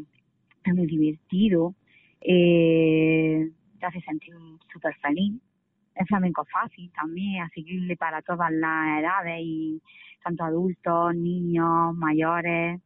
es 0.64 0.74
muy 0.74 0.88
divertido, 0.88 1.76
eh, 2.22 3.50
te 3.80 3.86
hace 3.86 4.02
sentir 4.02 4.34
súper 4.72 4.96
feliz. 4.96 5.42
Es 5.96 6.08
flamenco 6.08 6.46
fácil 6.46 6.92
también, 6.94 7.44
asequible 7.44 7.96
para 7.98 8.22
todas 8.22 8.52
las 8.52 9.00
edades 9.00 9.40
y 9.42 9.82
tanto 10.24 10.44
adultos, 10.44 11.16
niños, 11.16 11.96
mayores. 11.96 12.80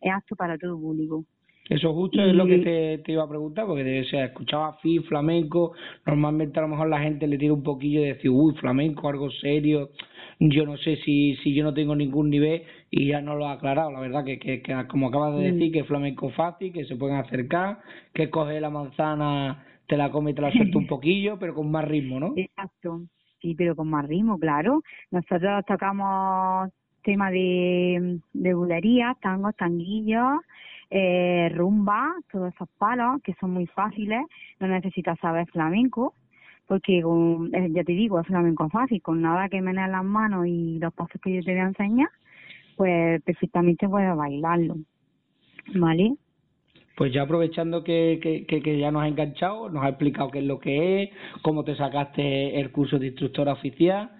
Es 0.00 0.12
apto 0.12 0.34
para 0.34 0.58
todo 0.58 0.78
público. 0.78 1.24
Eso 1.68 1.94
justo 1.94 2.20
es 2.22 2.34
lo 2.34 2.46
que 2.46 2.58
te, 2.58 2.98
te 2.98 3.12
iba 3.12 3.22
a 3.22 3.28
preguntar, 3.28 3.66
porque 3.66 3.84
te, 3.84 4.00
o 4.00 4.04
sea, 4.04 4.24
escuchaba 4.26 4.74
fi, 4.82 4.98
flamenco, 5.00 5.72
normalmente 6.04 6.58
a 6.58 6.62
lo 6.62 6.68
mejor 6.68 6.88
la 6.88 7.00
gente 7.00 7.26
le 7.26 7.38
tira 7.38 7.52
un 7.54 7.62
poquillo 7.62 8.02
de 8.02 8.08
decir, 8.14 8.30
uy, 8.30 8.54
flamenco, 8.56 9.08
algo 9.08 9.30
serio, 9.30 9.90
yo 10.40 10.66
no 10.66 10.76
sé 10.76 10.96
si, 11.04 11.36
si 11.36 11.54
yo 11.54 11.62
no 11.64 11.72
tengo 11.72 11.94
ningún 11.94 12.30
nivel 12.30 12.62
y 12.90 13.06
ya 13.08 13.20
no 13.20 13.36
lo 13.36 13.46
ha 13.46 13.52
aclarado, 13.52 13.90
la 13.92 14.00
verdad 14.00 14.24
que, 14.24 14.38
que, 14.38 14.60
que 14.60 14.86
como 14.88 15.08
acabas 15.08 15.36
de 15.36 15.42
Mm. 15.42 15.46
decir, 15.52 15.72
que 15.72 15.80
es 15.80 15.86
flamenco 15.86 16.30
fácil, 16.30 16.72
que 16.72 16.84
se 16.84 16.96
pueden 16.96 17.16
acercar, 17.16 17.78
que 18.12 18.28
coge 18.30 18.60
la 18.60 18.70
manzana 18.70 19.66
te 19.86 19.96
la 19.96 20.10
come 20.10 20.30
y 20.30 20.34
te 20.34 20.42
la 20.42 20.52
suelta 20.52 20.78
un 20.78 20.86
poquillo, 20.86 21.38
pero 21.38 21.54
con 21.54 21.70
más 21.70 21.84
ritmo, 21.86 22.18
¿no? 22.20 22.36
Exacto, 22.36 23.02
sí, 23.40 23.54
pero 23.54 23.76
con 23.76 23.88
más 23.90 24.06
ritmo, 24.06 24.38
claro. 24.38 24.82
Nosotros 25.10 25.64
tocamos 25.66 26.70
tema 27.02 27.30
de, 27.30 28.20
de 28.32 28.54
bulería, 28.54 29.16
tangos, 29.20 29.56
tanguillos, 29.56 30.40
eh, 30.94 31.48
rumba, 31.54 32.12
todos 32.30 32.52
esos 32.52 32.68
palos 32.76 33.22
que 33.22 33.32
son 33.40 33.50
muy 33.52 33.66
fáciles, 33.66 34.20
no 34.60 34.66
necesitas 34.66 35.18
saber 35.20 35.46
flamenco, 35.46 36.12
porque 36.66 37.00
con, 37.00 37.50
eh, 37.54 37.70
ya 37.70 37.82
te 37.82 37.92
digo, 37.92 38.20
es 38.20 38.26
flamenco 38.26 38.68
fácil, 38.68 39.00
con 39.00 39.22
nada 39.22 39.48
que 39.48 39.62
menear 39.62 39.88
las 39.88 40.04
manos 40.04 40.46
y 40.46 40.78
los 40.78 40.92
pasos 40.92 41.18
que 41.22 41.34
yo 41.34 41.42
te 41.42 41.52
voy 41.52 41.60
a 41.60 41.68
enseñar, 41.68 42.08
pues 42.76 43.22
perfectamente 43.22 43.88
puedes 43.88 44.14
bailarlo, 44.14 44.76
¿vale? 45.74 46.14
Pues 46.94 47.10
ya 47.10 47.22
aprovechando 47.22 47.82
que, 47.82 48.44
que, 48.46 48.78
ya 48.78 48.90
nos 48.90 49.02
ha 49.02 49.08
enganchado, 49.08 49.70
nos 49.70 49.82
ha 49.84 49.88
explicado 49.88 50.30
qué 50.30 50.40
es 50.40 50.44
lo 50.44 50.58
que 50.58 51.04
es, 51.04 51.10
cómo 51.40 51.64
te 51.64 51.74
sacaste 51.74 52.60
el 52.60 52.70
curso 52.70 52.98
de 52.98 53.06
instructora 53.06 53.54
oficial, 53.54 54.10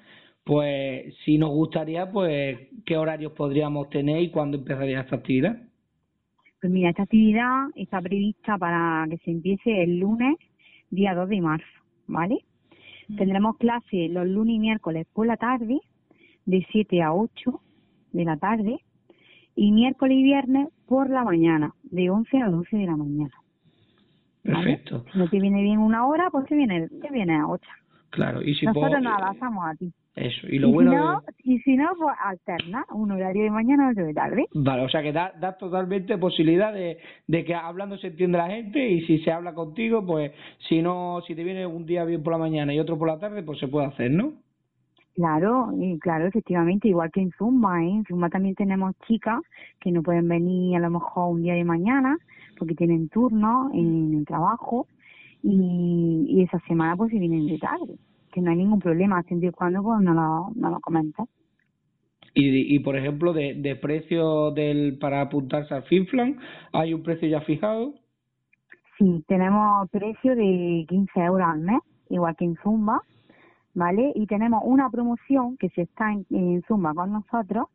pues 0.43 1.15
si 1.27 1.37
nos 1.37 1.51
gustaría, 1.51 2.11
pues 2.11 2.59
qué 2.87 2.97
horarios 2.97 3.33
podríamos 3.33 3.91
tener 3.91 4.23
y 4.23 4.31
cuándo 4.31 4.57
empezaría 4.57 5.03
esta 5.03 5.17
actividad. 5.17 5.59
Pues 6.63 6.73
mira, 6.73 6.91
esta 6.91 7.03
actividad 7.03 7.71
está 7.75 8.01
prevista 8.01 8.57
para 8.57 9.05
que 9.11 9.19
se 9.19 9.33
empiece 9.33 9.83
el 9.83 9.99
lunes, 9.99 10.37
día 10.91 11.13
2 11.13 11.29
de 11.29 11.41
marzo, 11.41 11.67
¿vale? 12.07 12.45
Tendremos 13.19 13.57
clase 13.57 14.09
los 14.09 14.29
lunes 14.29 14.55
y 14.55 14.59
miércoles 14.61 15.09
por 15.13 15.27
la 15.27 15.37
tarde, 15.37 15.81
de 16.47 16.65
7 16.71 17.03
a 17.03 17.13
8 17.15 17.61
de 18.13 18.25
la 18.25 18.37
tarde, 18.37 18.79
y 19.57 19.73
miércoles 19.73 20.17
y 20.19 20.23
viernes 20.23 20.69
por 20.87 21.11
la 21.11 21.25
mañana, 21.25 21.75
de 21.83 22.11
11 22.11 22.41
a 22.41 22.49
12 22.49 22.77
de 22.77 22.87
la 22.87 22.97
mañana. 22.97 23.35
¿vale? 24.45 24.55
Perfecto. 24.55 25.05
Si 25.13 25.19
no 25.19 25.29
te 25.29 25.41
viene 25.41 25.63
bien 25.63 25.79
una 25.79 26.07
hora, 26.07 26.31
pues 26.31 26.47
te 26.47 26.55
viene, 26.55 26.89
te 26.89 27.11
viene 27.11 27.41
a 27.41 27.49
otra. 27.49 27.73
Claro, 28.11 28.41
y 28.41 28.55
si 28.55 28.67
Nosotros 28.67 29.03
nos 29.03 29.21
adaptamos 29.21 29.65
a 29.67 29.75
ti. 29.75 29.93
Eso, 30.15 30.47
y 30.47 30.59
lo 30.59 30.69
y, 30.69 30.73
bueno 30.73 30.91
si 30.91 30.97
no, 30.97 31.21
de- 31.21 31.33
y 31.45 31.59
si 31.61 31.77
no, 31.77 31.89
pues 31.99 32.15
alterna, 32.23 32.85
un 32.93 33.11
horario 33.13 33.45
de 33.45 33.51
mañana 33.51 33.91
otro 33.91 34.05
de 34.05 34.13
tarde. 34.13 34.45
Vale, 34.55 34.83
o 34.85 34.89
sea 34.91 35.03
que 35.03 35.13
da, 35.13 35.33
da 35.41 35.57
totalmente 35.57 36.19
posibilidad 36.19 36.73
de, 36.73 36.99
de 37.27 37.45
que 37.45 37.55
hablando 37.55 37.97
se 37.97 38.09
entiende 38.09 38.37
la 38.37 38.49
gente 38.49 38.87
y 38.87 39.01
si 39.07 39.21
se 39.21 39.33
habla 39.33 39.55
contigo, 39.55 40.05
pues 40.05 40.33
si 40.69 40.83
no, 40.83 41.21
si 41.27 41.35
te 41.35 41.43
viene 41.43 41.67
un 41.67 41.87
día 41.87 42.05
bien 42.05 42.23
por 42.23 42.33
la 42.35 42.39
mañana 42.39 42.75
y 42.75 42.79
otro 42.79 42.99
por 42.99 43.09
la 43.09 43.19
tarde, 43.19 43.43
pues 43.43 43.59
se 43.59 43.69
puede 43.69 43.87
hacer, 43.87 44.11
¿no? 44.11 44.35
Claro, 45.15 45.71
y 45.79 45.99
claro, 45.99 46.27
efectivamente, 46.27 46.89
igual 46.89 47.11
que 47.11 47.21
en 47.21 47.31
Zumba, 47.33 47.83
¿eh? 47.83 47.89
En 47.91 48.05
Zumba 48.05 48.31
también 48.31 48.55
tenemos 48.55 48.95
chicas 49.07 49.41
que 49.81 49.93
no 49.93 50.03
pueden 50.03 50.27
venir 50.29 50.77
a 50.77 50.81
lo 50.81 50.91
mejor 50.91 51.33
un 51.35 51.43
día 51.43 51.55
de 51.55 51.65
mañana 51.65 52.17
porque 52.59 52.75
tienen 52.75 53.09
turno 53.09 53.71
en 53.75 54.15
el 54.15 54.25
trabajo 54.25 54.87
y, 55.43 56.25
y 56.29 56.43
esa 56.43 56.59
semana 56.61 56.97
pues 56.97 57.11
se 57.11 57.19
vienen 57.19 57.47
de 57.47 57.59
tarde, 57.59 57.97
que 58.33 58.41
no 58.41 58.51
hay 58.51 58.57
ningún 58.57 58.81
problema, 58.81 59.23
siempre 59.23 59.51
y 59.51 59.53
cuando 59.53 59.83
pues 59.83 60.01
no 60.01 60.15
lo, 60.15 60.51
no 60.55 60.71
lo 60.71 60.81
comentas. 60.81 61.29
Y, 62.35 62.75
y 62.75 62.79
por 62.79 62.97
ejemplo, 62.97 63.33
de, 63.33 63.55
de 63.55 63.77
precio 63.77 64.51
del 64.53 64.99
para 64.99 65.21
apuntarse 65.21 65.75
al 65.75 65.83
FinFlan, 65.85 66.39
¿hay 66.73 66.95
un 66.95 67.03
precio 67.03 67.29
ya 67.29 67.43
fijado? 67.43 67.95
Sí, 68.99 69.25
tenemos 69.29 69.89
precio 69.91 70.35
de 70.35 70.85
15 70.89 71.21
euros 71.21 71.47
al 71.47 71.61
mes, 71.61 71.81
igual 72.09 72.35
que 72.37 72.45
en 72.45 72.57
Zumba, 72.63 73.03
¿vale? 73.75 74.13
Y 74.15 74.27
tenemos 74.27 74.63
una 74.65 74.89
promoción 74.91 75.57
que 75.59 75.69
si 75.71 75.83
está 75.83 76.13
en, 76.13 76.27
en 76.31 76.63
Zumba 76.63 76.95
con 76.95 77.13
nosotros 77.13 77.67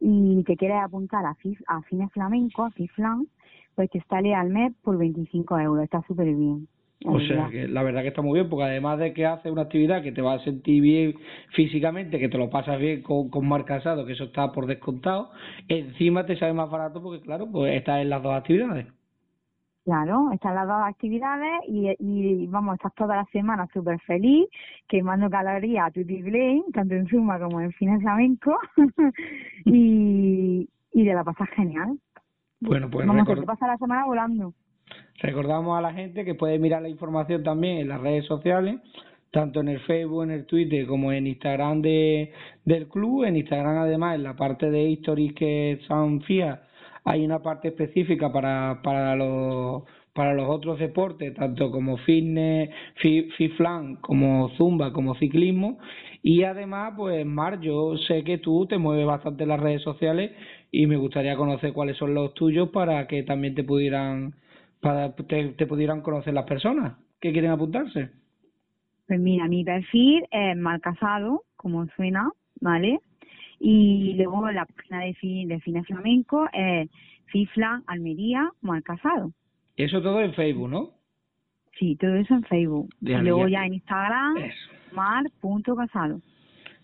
y 0.00 0.42
te 0.44 0.56
quieres 0.56 0.78
apuntar 0.82 1.24
a, 1.24 1.34
FIF, 1.34 1.60
a 1.66 1.82
Fines 1.82 2.10
Flamenco, 2.12 2.64
a 2.64 2.70
FIFLAN, 2.70 3.26
pues 3.74 3.90
te 3.90 4.02
sale 4.08 4.34
al 4.34 4.50
mes 4.50 4.74
por 4.82 4.98
25 4.98 5.58
euros, 5.58 5.84
está 5.84 6.02
súper 6.02 6.34
bien. 6.34 6.68
O 7.04 7.18
sea, 7.20 7.48
que 7.50 7.66
la 7.68 7.82
verdad 7.82 8.02
que 8.02 8.08
está 8.08 8.22
muy 8.22 8.38
bien, 8.38 8.48
porque 8.50 8.64
además 8.64 8.98
de 8.98 9.12
que 9.14 9.26
hace 9.26 9.50
una 9.50 9.62
actividad 9.62 10.02
que 10.02 10.12
te 10.12 10.22
va 10.22 10.34
a 10.34 10.44
sentir 10.44 10.82
bien 10.82 11.14
físicamente, 11.54 12.18
que 12.18 12.28
te 12.28 12.38
lo 12.38 12.50
pasas 12.50 12.78
bien 12.78 13.02
con, 13.02 13.30
con 13.30 13.48
Mar 13.48 13.64
Casado, 13.64 14.04
que 14.06 14.12
eso 14.12 14.24
está 14.24 14.52
por 14.52 14.66
descontado, 14.66 15.30
encima 15.68 16.26
te 16.26 16.36
sale 16.38 16.52
más 16.52 16.70
barato 16.70 17.02
porque, 17.02 17.22
claro, 17.22 17.50
pues 17.50 17.74
estás 17.74 18.00
en 18.02 18.10
las 18.10 18.22
dos 18.22 18.34
actividades. 18.34 18.86
Claro, 19.84 20.30
están 20.32 20.54
las 20.54 20.68
dos 20.68 20.76
actividades 20.84 21.62
y, 21.66 21.90
y 21.98 22.46
vamos, 22.48 22.74
estás 22.74 22.94
toda 22.94 23.16
la 23.16 23.24
semana 23.32 23.66
súper 23.72 23.98
feliz, 24.00 24.46
quemando 24.86 25.30
calorías 25.30 25.86
a 25.88 25.90
tu 25.90 26.04
play, 26.04 26.62
tanto 26.72 26.94
en 26.94 27.08
Zumba 27.08 27.40
como 27.40 27.60
en 27.60 27.72
Fines 27.72 28.00
Flamenco, 28.02 28.56
y, 29.64 30.68
y 30.92 31.04
te 31.04 31.14
la 31.14 31.24
pasas 31.24 31.48
genial. 31.50 31.98
Bueno, 32.60 32.90
pues 32.90 33.06
vamos, 33.06 33.26
se 33.26 33.32
record- 33.32 33.40
te 33.40 33.46
pasa 33.46 33.66
la 33.66 33.78
semana 33.78 34.04
volando. 34.06 34.54
Recordamos 35.20 35.78
a 35.78 35.82
la 35.82 35.92
gente 35.92 36.24
que 36.24 36.34
puede 36.34 36.58
mirar 36.58 36.82
la 36.82 36.88
información 36.88 37.42
también 37.42 37.78
en 37.78 37.88
las 37.88 38.00
redes 38.00 38.24
sociales, 38.26 38.76
tanto 39.30 39.60
en 39.60 39.68
el 39.68 39.80
Facebook, 39.80 40.24
en 40.24 40.30
el 40.32 40.46
Twitter, 40.46 40.86
como 40.86 41.12
en 41.12 41.26
Instagram 41.26 41.82
de, 41.82 42.32
del 42.64 42.88
club. 42.88 43.24
En 43.24 43.36
Instagram, 43.36 43.78
además, 43.78 44.16
en 44.16 44.24
la 44.24 44.34
parte 44.34 44.70
de 44.70 44.92
Stories 44.94 45.34
que 45.34 45.78
son 45.86 46.20
fijas, 46.22 46.60
hay 47.04 47.24
una 47.24 47.40
parte 47.40 47.68
específica 47.68 48.32
para, 48.32 48.80
para 48.82 49.14
los 49.16 49.82
para 50.12 50.34
los 50.34 50.48
otros 50.50 50.78
deportes, 50.80 51.32
tanto 51.34 51.70
como 51.70 51.96
fitness, 51.98 52.68
fi- 52.96 53.30
fiflan, 53.36 53.96
como 53.96 54.48
zumba, 54.56 54.92
como 54.92 55.14
ciclismo. 55.14 55.78
Y 56.22 56.42
además, 56.42 56.94
pues 56.96 57.24
Mar, 57.24 57.60
yo 57.60 57.96
sé 57.96 58.24
que 58.24 58.38
tú 58.38 58.66
te 58.66 58.76
mueves 58.76 59.06
bastante 59.06 59.44
en 59.44 59.50
las 59.50 59.60
redes 59.60 59.82
sociales 59.82 60.32
y 60.72 60.86
me 60.86 60.96
gustaría 60.96 61.36
conocer 61.36 61.72
cuáles 61.72 61.96
son 61.96 62.12
los 62.12 62.34
tuyos 62.34 62.70
para 62.70 63.06
que 63.06 63.22
también 63.22 63.54
te 63.54 63.62
pudieran 63.62 64.34
para 64.80 65.14
te, 65.14 65.48
te 65.50 65.66
pudieran 65.66 66.00
conocer 66.02 66.34
las 66.34 66.44
personas 66.46 66.94
que 67.20 67.32
quieren 67.32 67.50
apuntarse. 67.50 68.10
Pues 69.06 69.20
mira, 69.20 69.46
mi 69.48 69.64
perfil 69.64 70.24
es 70.30 70.56
mal 70.56 70.80
casado, 70.80 71.42
como 71.56 71.86
suena, 71.96 72.30
¿vale? 72.60 73.00
Y 73.58 74.14
luego 74.14 74.50
la 74.50 74.64
página 74.66 75.00
de, 75.00 75.14
fi- 75.14 75.44
de 75.46 75.60
Fines 75.60 75.86
Flamenco 75.86 76.48
es 76.52 76.88
Fiflan 77.26 77.82
Almería 77.86 78.50
mal 78.62 78.82
casado. 78.82 79.32
Eso 79.76 80.00
todo 80.00 80.20
en 80.22 80.32
Facebook, 80.34 80.68
¿no? 80.70 80.90
Sí, 81.78 81.96
todo 81.96 82.14
eso 82.14 82.34
en 82.34 82.42
Facebook. 82.44 82.88
Y 83.00 83.12
luego 83.16 83.48
ya 83.48 83.66
en 83.66 83.74
Instagram, 83.74 84.34
mar.casado. 84.92 86.20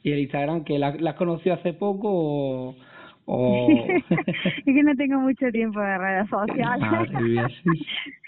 Y 0.02 0.12
el 0.12 0.20
Instagram, 0.20 0.64
que 0.64 0.78
la, 0.78 0.94
la 0.96 1.10
has 1.10 1.16
conocido 1.16 1.54
hace 1.54 1.72
poco 1.72 2.08
o... 2.10 2.76
o... 3.26 3.68
es 4.10 4.64
que 4.64 4.82
no 4.82 4.94
tengo 4.96 5.20
mucho 5.20 5.50
tiempo 5.50 5.80
de 5.80 5.98
redes 5.98 6.28
sociales. 6.28 6.88
Ah, 6.88 7.48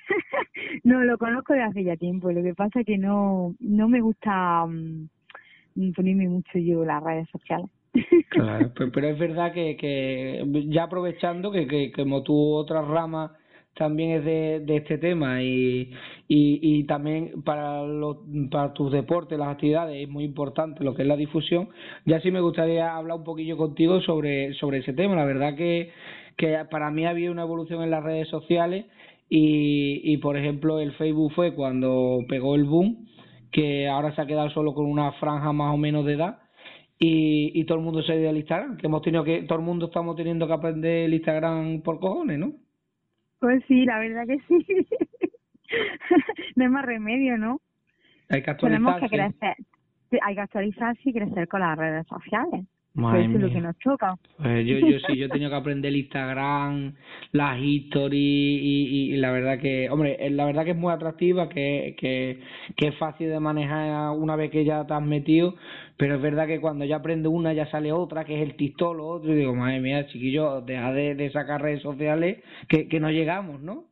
no, 0.84 1.04
lo 1.04 1.18
conozco 1.18 1.54
de 1.54 1.62
hace 1.62 1.84
ya 1.84 1.96
tiempo. 1.96 2.30
Lo 2.30 2.42
que 2.42 2.54
pasa 2.54 2.80
es 2.80 2.87
que 2.87 2.98
no, 2.98 3.54
no 3.61 3.88
me 3.88 4.00
gusta 4.00 4.66
mm, 4.66 5.92
ponerme 5.94 6.28
mucho 6.28 6.58
yo 6.58 6.84
las 6.84 7.02
redes 7.02 7.28
sociales. 7.30 7.70
Claro, 8.30 8.70
pero, 8.76 8.92
pero 8.92 9.08
es 9.08 9.18
verdad 9.18 9.52
que, 9.52 9.76
que 9.76 10.44
ya 10.68 10.84
aprovechando 10.84 11.50
que, 11.50 11.66
que, 11.66 11.90
como 11.90 12.22
tú 12.22 12.52
otra 12.54 12.82
rama 12.82 13.38
también 13.78 14.10
es 14.10 14.24
de, 14.24 14.76
este 14.76 14.98
tema 14.98 15.40
y, 15.42 15.92
y, 16.26 16.84
también 16.84 17.42
para, 17.44 17.84
los, 17.84 18.18
para 18.50 18.72
tus 18.74 18.92
deportes, 18.92 19.38
las 19.38 19.48
actividades, 19.48 20.02
es 20.02 20.08
muy 20.08 20.24
importante 20.24 20.82
lo 20.82 20.94
que 20.94 21.02
es 21.02 21.08
la 21.08 21.16
difusión. 21.16 21.68
Ya 22.04 22.20
sí 22.20 22.32
me 22.32 22.40
gustaría 22.40 22.96
hablar 22.96 23.18
un 23.18 23.24
poquillo 23.24 23.56
contigo 23.56 24.00
sobre, 24.00 24.52
sobre 24.54 24.78
ese 24.78 24.92
tema. 24.92 25.14
La 25.14 25.24
verdad 25.24 25.54
que, 25.54 25.90
que 26.36 26.58
para 26.70 26.90
mí 26.90 27.06
había 27.06 27.30
una 27.30 27.42
evolución 27.42 27.82
en 27.82 27.90
las 27.90 28.02
redes 28.02 28.28
sociales 28.28 28.86
y, 29.30 30.00
y, 30.02 30.16
por 30.16 30.36
ejemplo, 30.36 30.80
el 30.80 30.92
Facebook 30.94 31.32
fue 31.34 31.54
cuando 31.54 32.18
pegó 32.28 32.56
el 32.56 32.64
boom, 32.64 33.06
que 33.52 33.88
ahora 33.88 34.12
se 34.14 34.20
ha 34.20 34.26
quedado 34.26 34.50
solo 34.50 34.74
con 34.74 34.86
una 34.86 35.12
franja 35.12 35.52
más 35.52 35.72
o 35.72 35.76
menos 35.76 36.04
de 36.04 36.14
edad 36.14 36.38
y, 36.98 37.52
y 37.58 37.64
todo 37.64 37.78
el 37.78 37.84
mundo 37.84 38.02
se 38.02 38.12
ha 38.12 38.16
ido 38.16 38.28
al 38.28 38.36
Instagram, 38.36 38.76
que 38.76 38.88
hemos 38.88 39.02
tenido 39.02 39.22
que, 39.22 39.42
todo 39.42 39.58
el 39.58 39.64
mundo 39.64 39.86
estamos 39.86 40.16
teniendo 40.16 40.48
que 40.48 40.52
aprender 40.52 41.04
el 41.04 41.14
Instagram 41.14 41.82
por 41.82 42.00
cojones, 42.00 42.40
¿no? 42.40 42.52
Pues 43.40 43.62
sí, 43.68 43.85
la 43.85 43.98
verdad 43.98 44.27
que 44.27 44.38
sí. 44.48 44.87
no 46.57 46.64
hay 46.64 46.70
más 46.70 46.85
remedio, 46.85 47.37
¿no? 47.38 47.61
Hay 48.29 48.42
que 48.42 48.55
Tenemos 48.55 48.94
actualizarse. 48.94 49.09
que 49.09 49.16
crecer. 49.16 50.22
Hay 50.22 50.35
que 50.35 50.40
actualizarse 50.40 51.01
y 51.05 51.12
crecer 51.12 51.48
con 51.48 51.61
las 51.61 51.79
redes 51.79 52.07
sociales. 52.07 52.66
Madre 52.98 53.28
Pues 53.28 53.28
eso 53.28 53.37
es 53.37 53.42
lo 53.44 53.50
que 53.50 53.61
nos 53.61 53.78
toca. 53.78 54.16
Pues 54.38 54.66
yo, 54.66 54.78
yo 54.90 54.98
sí, 55.06 55.16
yo 55.16 55.26
he 55.26 55.28
tenido 55.28 55.50
que 55.50 55.56
aprender 55.56 55.90
el 55.90 55.98
Instagram, 55.98 56.94
las 57.30 57.58
history 57.61 58.16
y, 58.16 59.14
y, 59.14 59.16
la 59.18 59.30
verdad 59.30 59.61
que, 59.61 59.88
hombre, 59.88 60.16
eh, 60.18 60.30
la 60.30 60.46
verdad 60.46 60.64
que 60.64 60.72
es 60.72 60.76
muy 60.76 60.92
atractiva, 60.92 61.48
que, 61.48 61.94
que, 61.96 62.40
que 62.76 62.88
es 62.88 62.98
fácil 62.98 63.28
de 63.28 63.38
manejar 63.38 64.11
una 64.16 64.34
vez 64.34 64.50
que 64.50 64.64
ya 64.64 64.84
te 64.84 64.94
has 64.94 65.02
metido, 65.02 65.54
pero 65.96 66.16
es 66.16 66.22
verdad 66.22 66.48
que 66.48 66.61
cuando 66.61 66.84
ya 66.84 66.96
aprende 66.96 67.28
una 67.28 67.52
ya 67.52 67.70
sale 67.70 67.92
otra, 67.92 68.24
que 68.24 68.42
es 68.42 68.48
el 68.48 68.56
TikTok, 68.56 68.96
lo 68.96 69.06
otro, 69.06 69.32
y 69.32 69.37
digo, 69.37 69.54
madre 69.54 69.80
mía, 69.80 70.06
chiquillo, 70.08 70.61
deja 70.62 70.92
de, 70.92 71.14
de 71.14 71.30
sacar 71.30 71.62
redes 71.62 71.82
sociales 71.82 72.42
que, 72.68 72.88
que 72.88 72.98
no 72.98 73.11
llegamos, 73.11 73.61
¿no? 73.62 73.84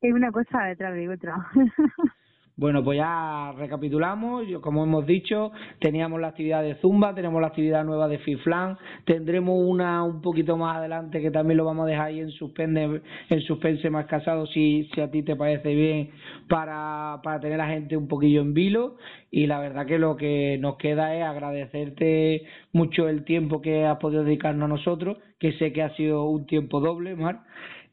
Es 0.00 0.12
una 0.12 0.32
cosa 0.32 0.64
detrás 0.64 0.94
de 0.94 1.08
otra. 1.08 1.34
Bueno, 2.56 2.84
pues 2.84 2.98
ya 2.98 3.52
recapitulamos, 3.58 4.44
como 4.60 4.84
hemos 4.84 5.04
dicho, 5.06 5.50
teníamos 5.80 6.20
la 6.20 6.28
actividad 6.28 6.62
de 6.62 6.76
Zumba, 6.76 7.12
tenemos 7.12 7.40
la 7.40 7.48
actividad 7.48 7.84
nueva 7.84 8.06
de 8.06 8.18
Fiflan, 8.18 8.78
tendremos 9.04 9.56
una 9.60 10.04
un 10.04 10.22
poquito 10.22 10.56
más 10.56 10.76
adelante 10.76 11.20
que 11.20 11.32
también 11.32 11.56
lo 11.56 11.64
vamos 11.64 11.84
a 11.84 11.88
dejar 11.88 12.06
ahí 12.06 12.20
en 12.20 12.30
suspense, 12.30 13.00
en 13.28 13.40
suspense 13.40 13.90
más 13.90 14.06
casado 14.06 14.46
si, 14.46 14.88
si 14.94 15.00
a 15.00 15.10
ti 15.10 15.24
te 15.24 15.34
parece 15.34 15.74
bien 15.74 16.10
para, 16.48 17.18
para 17.24 17.40
tener 17.40 17.60
a 17.60 17.66
gente 17.66 17.96
un 17.96 18.06
poquillo 18.06 18.42
en 18.42 18.54
vilo. 18.54 18.98
Y 19.32 19.48
la 19.48 19.58
verdad 19.58 19.84
que 19.84 19.98
lo 19.98 20.16
que 20.16 20.56
nos 20.60 20.76
queda 20.76 21.16
es 21.16 21.24
agradecerte 21.24 22.44
mucho 22.72 23.08
el 23.08 23.24
tiempo 23.24 23.60
que 23.60 23.84
has 23.84 23.98
podido 23.98 24.22
dedicarnos 24.22 24.66
a 24.66 24.68
nosotros, 24.68 25.18
que 25.40 25.54
sé 25.54 25.72
que 25.72 25.82
ha 25.82 25.92
sido 25.96 26.28
un 26.28 26.46
tiempo 26.46 26.78
doble, 26.78 27.16
Mar, 27.16 27.40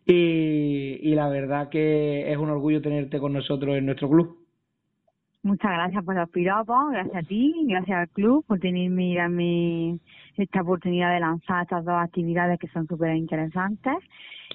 y, 0.06 1.00
y 1.02 1.16
la 1.16 1.30
verdad 1.30 1.70
que 1.70 2.32
es 2.32 2.38
un 2.38 2.52
orgullo 2.52 2.80
tenerte 2.80 3.18
con 3.20 3.34
nosotros 3.34 3.76
en 3.76 3.88
nuestro 3.88 4.08
club. 4.08 4.41
Muchas 5.44 5.72
gracias 5.72 6.06
por 6.06 6.16
los 6.16 6.30
piropos, 6.30 6.92
gracias 6.92 7.16
a 7.16 7.28
ti, 7.28 7.66
gracias 7.68 7.98
al 7.98 8.10
club 8.10 8.46
por 8.46 8.60
tenerme 8.60 9.10
y 9.10 9.16
darme 9.16 10.00
esta 10.38 10.62
oportunidad 10.62 11.14
de 11.14 11.20
lanzar 11.20 11.64
estas 11.64 11.84
dos 11.84 11.96
actividades 11.96 12.60
que 12.60 12.68
son 12.68 12.88
súper 12.88 13.16
interesantes. 13.16 13.98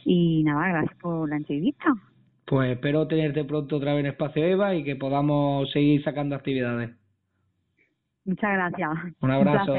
Y 0.05 0.44
nada, 0.44 0.68
gracias 0.68 0.96
por 0.99 1.29
la 1.29 1.37
entrevista. 1.37 1.92
Pues 2.46 2.70
espero 2.70 3.09
tenerte 3.09 3.44
pronto 3.44 3.77
otra 3.77 3.94
vez 3.94 4.05
en 4.05 4.12
Espacio 4.12 4.44
Eva 4.44 4.75
y 4.77 4.85
que 4.85 4.94
podamos 4.94 5.68
seguir 5.72 6.05
sacando 6.05 6.37
actividades. 6.37 6.90
Muchas 8.25 8.53
gracias. 8.53 8.90
Un 9.20 9.31
abrazo. 9.31 9.75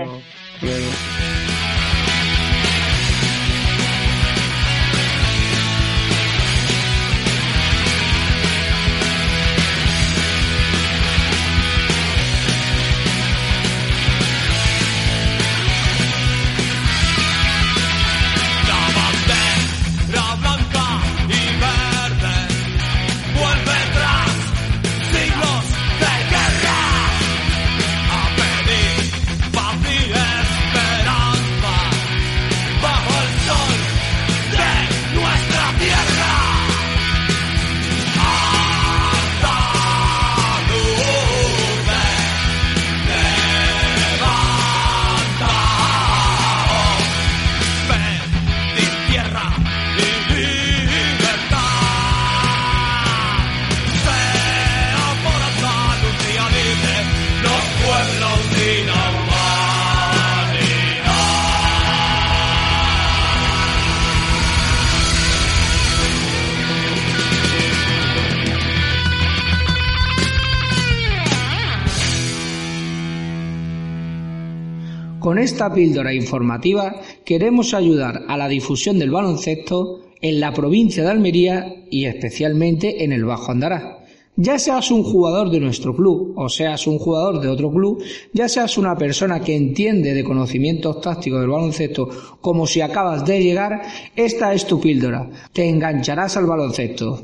Con 75.28 75.40
esta 75.40 75.74
píldora 75.74 76.14
informativa 76.14 77.02
queremos 77.26 77.74
ayudar 77.74 78.24
a 78.30 78.38
la 78.38 78.48
difusión 78.48 78.98
del 78.98 79.12
baloncesto 79.12 80.00
en 80.22 80.40
la 80.40 80.54
provincia 80.54 81.04
de 81.04 81.10
Almería 81.10 81.84
y 81.92 82.06
especialmente 82.06 83.04
en 83.04 83.12
el 83.12 83.26
Bajo 83.26 83.52
Andará. 83.52 84.06
Ya 84.38 84.58
seas 84.58 84.90
un 84.90 85.04
jugador 85.04 85.50
de 85.50 85.60
nuestro 85.60 85.94
club 85.94 86.34
o 86.38 86.48
seas 86.48 86.88
un 86.88 86.98
jugador 86.98 87.42
de 87.42 87.50
otro 87.50 87.70
club, 87.70 88.02
ya 88.32 88.48
seas 88.48 88.78
una 88.78 88.96
persona 88.96 89.42
que 89.42 89.54
entiende 89.54 90.14
de 90.14 90.24
conocimientos 90.24 91.02
tácticos 91.02 91.42
del 91.42 91.50
baloncesto 91.50 92.08
como 92.40 92.66
si 92.66 92.80
acabas 92.80 93.26
de 93.26 93.44
llegar, 93.44 93.82
esta 94.16 94.54
es 94.54 94.66
tu 94.66 94.80
píldora. 94.80 95.30
Te 95.52 95.68
engancharás 95.68 96.38
al 96.38 96.46
baloncesto. 96.46 97.22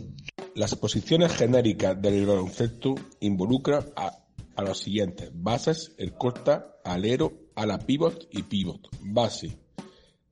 Las 0.56 0.76
posiciones 0.76 1.32
genéricas 1.32 2.02
del 2.02 2.26
baloncesto 2.26 2.96
involucran 3.22 3.86
a, 3.96 4.12
a 4.58 4.62
los 4.62 4.78
siguientes: 4.78 5.32
bases, 5.34 5.96
escolta, 5.98 6.76
alero, 6.84 7.43
ala 7.56 7.80
pivot 7.80 8.28
y 8.32 8.44
pivot. 8.44 8.88
Base. 9.02 9.58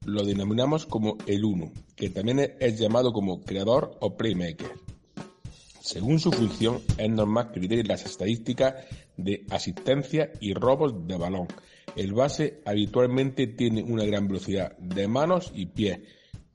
Lo 0.06 0.24
denominamos 0.24 0.86
como 0.86 1.18
el 1.28 1.46
uno, 1.46 1.72
que 1.96 2.10
también 2.10 2.40
es- 2.60 2.80
llamado 2.80 3.14
como 3.14 3.42
creador 3.42 3.98
o 4.02 4.18
playmaker. 4.18 4.72
Según 5.80 6.20
su 6.20 6.32
función, 6.32 6.80
es 6.98 7.10
normal 7.10 7.52
que 7.52 7.60
lidere 7.60 7.84
las 7.84 8.06
estadísticas 8.06 8.76
de 9.18 9.46
asistencia 9.50 10.32
y 10.40 10.54
robos 10.54 11.08
de 11.08 11.18
balón. 11.18 11.48
El 11.96 12.14
base 12.14 12.62
habitualmente 12.66 13.48
tiene 13.48 13.84
una 13.84 14.06
gran 14.06 14.28
velocidad 14.28 14.78
de 14.78 15.08
manos 15.08 15.52
y 15.54 15.66
pies, 15.66 16.00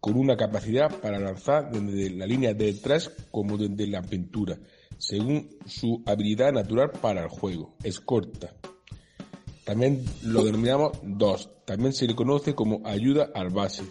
con 0.01 0.17
una 0.17 0.37
capacidad 0.37 1.01
para 1.01 1.19
lanzar 1.19 1.71
desde 1.71 2.11
la 2.17 2.27
línea 2.27 2.55
de 2.55 2.73
tres 2.75 3.11
como 3.31 3.57
desde 3.59 3.87
la 3.89 4.03
pintura, 4.03 4.59
según 4.99 5.51
su 5.67 6.03
habilidad 6.07 6.53
natural 6.53 6.93
para 7.01 7.23
el 7.25 7.29
juego. 7.29 7.75
Es 7.83 8.01
corta. 8.01 8.55
También 9.67 10.05
lo 10.23 10.45
denominamos 10.45 10.93
dos. 11.03 11.51
También 11.65 11.93
se 11.93 12.07
le 12.07 12.15
conoce 12.15 12.55
como 12.55 12.87
ayuda 12.87 13.31
al 13.35 13.51
base. 13.51 13.83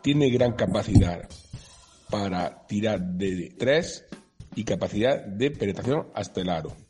Tiene 0.00 0.30
gran 0.30 0.52
capacidad 0.52 1.28
para 2.08 2.64
tirar 2.68 3.00
de 3.00 3.52
tres 3.58 4.04
y 4.54 4.62
capacidad 4.62 5.24
de 5.26 5.50
penetración 5.50 6.06
hasta 6.14 6.40
el 6.40 6.50
aro. 6.50 6.85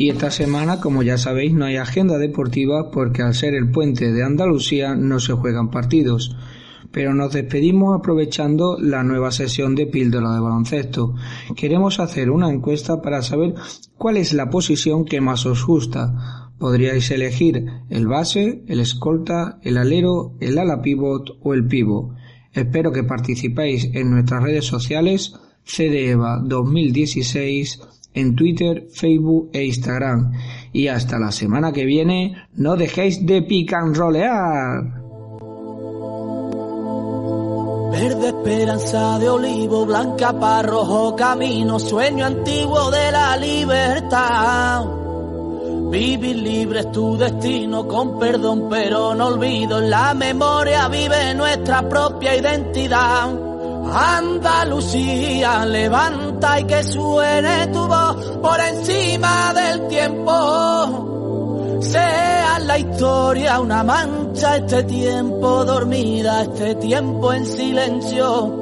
Y 0.00 0.08
esta 0.08 0.30
semana, 0.30 0.80
como 0.80 1.02
ya 1.02 1.18
sabéis, 1.18 1.52
no 1.52 1.66
hay 1.66 1.76
agenda 1.76 2.16
deportiva 2.16 2.90
porque 2.90 3.20
al 3.20 3.34
ser 3.34 3.52
el 3.52 3.70
puente 3.70 4.12
de 4.12 4.22
Andalucía 4.22 4.94
no 4.94 5.20
se 5.20 5.34
juegan 5.34 5.70
partidos. 5.70 6.34
Pero 6.90 7.12
nos 7.12 7.34
despedimos 7.34 7.98
aprovechando 7.98 8.78
la 8.80 9.02
nueva 9.02 9.30
sesión 9.30 9.74
de 9.74 9.86
píldora 9.86 10.32
de 10.32 10.40
baloncesto. 10.40 11.16
Queremos 11.54 12.00
hacer 12.00 12.30
una 12.30 12.48
encuesta 12.48 13.02
para 13.02 13.20
saber 13.20 13.52
cuál 13.98 14.16
es 14.16 14.32
la 14.32 14.48
posición 14.48 15.04
que 15.04 15.20
más 15.20 15.44
os 15.44 15.66
gusta. 15.66 16.50
Podríais 16.58 17.10
elegir 17.10 17.66
el 17.90 18.06
base, 18.06 18.64
el 18.68 18.80
escolta, 18.80 19.58
el 19.60 19.76
alero, 19.76 20.32
el 20.40 20.56
ala 20.56 20.80
pivot 20.80 21.36
o 21.42 21.52
el 21.52 21.66
pivo. 21.66 22.14
Espero 22.54 22.90
que 22.90 23.04
participéis 23.04 23.90
en 23.92 24.12
nuestras 24.12 24.42
redes 24.42 24.64
sociales 24.64 25.34
CDEVA 25.66 26.40
2016 26.42 27.99
en 28.14 28.34
Twitter, 28.36 28.86
Facebook 28.92 29.50
e 29.52 29.64
Instagram. 29.64 30.32
Y 30.72 30.88
hasta 30.88 31.18
la 31.18 31.32
semana 31.32 31.72
que 31.72 31.84
viene, 31.84 32.36
no 32.54 32.76
dejéis 32.76 33.24
de 33.26 33.42
picanrolear. 33.42 35.00
Verde 37.92 38.28
esperanza 38.28 39.18
de 39.18 39.28
olivo, 39.28 39.84
blanca 39.84 40.32
para 40.38 40.68
rojo 40.68 41.16
camino, 41.16 41.78
sueño 41.78 42.24
antiguo 42.24 42.90
de 42.90 43.12
la 43.12 43.36
libertad. 43.36 44.86
Vivir 45.90 46.36
libre 46.36 46.80
es 46.80 46.92
tu 46.92 47.16
destino, 47.16 47.86
con 47.88 48.16
perdón 48.18 48.68
pero 48.70 49.12
no 49.14 49.26
olvido, 49.26 49.80
en 49.80 49.90
la 49.90 50.14
memoria 50.14 50.88
vive 50.88 51.34
nuestra 51.34 51.88
propia 51.88 52.36
identidad. 52.36 53.49
Andalucía, 53.92 55.64
levanta 55.66 56.60
y 56.60 56.64
que 56.64 56.82
suene 56.82 57.66
tu 57.68 57.86
voz 57.86 58.16
por 58.42 58.60
encima 58.60 59.52
del 59.54 59.88
tiempo. 59.88 61.78
Sea 61.80 62.58
la 62.60 62.78
historia 62.78 63.58
una 63.60 63.82
mancha, 63.82 64.56
este 64.56 64.84
tiempo 64.84 65.64
dormida, 65.64 66.42
este 66.42 66.74
tiempo 66.76 67.32
en 67.32 67.46
silencio. 67.46 68.56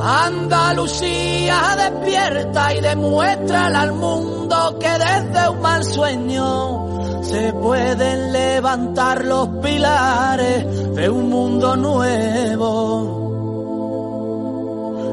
Andalucía 0.00 1.76
despierta 1.76 2.74
y 2.74 2.80
demuéstrale 2.80 3.76
al 3.76 3.92
mundo 3.94 4.78
que 4.78 4.90
desde 4.90 5.48
un 5.48 5.60
mal 5.60 5.82
sueño 5.84 7.22
se 7.22 7.52
pueden 7.54 8.32
levantar 8.32 9.24
los 9.24 9.48
pilares 9.60 10.94
de 10.94 11.10
un 11.10 11.28
mundo 11.28 11.76
nuevo. 11.76 13.27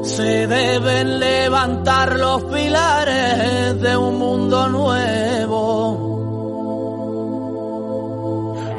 Se 0.06 0.46
deben 0.46 1.18
levantar 1.18 2.16
los 2.16 2.44
pilares 2.44 3.80
de 3.80 3.96
un 3.96 4.18
mundo 4.18 4.68
nuevo. 4.68 6.06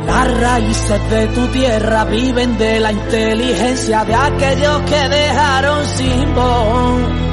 Las 0.05 0.39
raíces 0.39 1.09
de 1.09 1.27
tu 1.27 1.47
tierra 1.47 2.05
viven 2.05 2.57
de 2.57 2.79
la 2.79 2.93
inteligencia 2.93 4.05
de 4.05 4.15
aquellos 4.15 4.81
que 4.83 5.09
dejaron 5.09 5.85
sin 5.85 6.33
voz. 6.33 7.26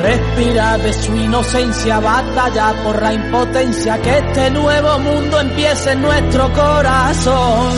Respira 0.00 0.78
de 0.78 0.92
su 0.92 1.14
inocencia, 1.14 2.00
batalla 2.00 2.74
por 2.82 3.00
la 3.00 3.12
impotencia, 3.12 4.00
que 4.00 4.18
este 4.18 4.50
nuevo 4.50 4.98
mundo 4.98 5.40
empiece 5.40 5.92
en 5.92 6.02
nuestro 6.02 6.52
corazón. 6.52 7.72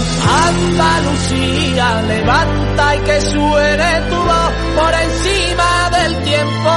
Andalucía, 0.47 2.03
levanta 2.03 2.97
y 2.97 3.01
que 3.01 3.21
suene 3.21 4.01
tu 4.09 4.17
voz 4.17 4.53
por 4.77 4.95
encima 4.95 5.91
del 5.91 6.23
tiempo. 6.23 6.71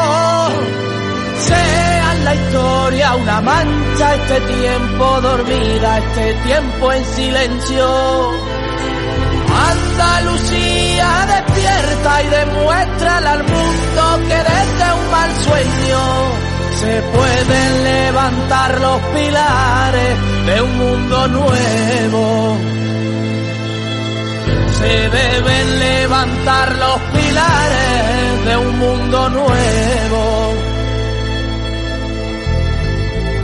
Sea 1.39 2.13
en 2.15 2.25
la 2.25 2.35
historia 2.35 3.15
una 3.15 3.41
mancha, 3.41 4.15
este 4.15 4.41
tiempo 4.41 5.21
dormida, 5.21 5.97
este 5.99 6.33
tiempo 6.45 6.91
en 6.91 7.05
silencio. 7.05 8.56
Andalucía 9.49 11.27
despierta 11.27 12.23
y 12.23 12.27
demuéstrale 12.27 13.27
al 13.27 13.43
mundo 13.43 14.27
que 14.27 14.35
desde 14.35 14.93
un 14.93 15.11
mal 15.11 15.31
sueño 15.43 16.47
se 16.79 17.01
pueden 17.01 17.83
levantar 17.83 18.79
los 18.79 19.01
pilares 19.01 20.17
de 20.45 20.61
un 20.61 20.77
mundo 20.77 21.27
nuevo. 21.27 22.57
Se 24.79 25.09
deben 25.09 25.79
levantar 25.79 26.75
los 26.75 26.99
pilares 27.13 28.45
de 28.45 28.57
un 28.57 28.79
mundo 28.79 29.29
nuevo. 29.29 30.46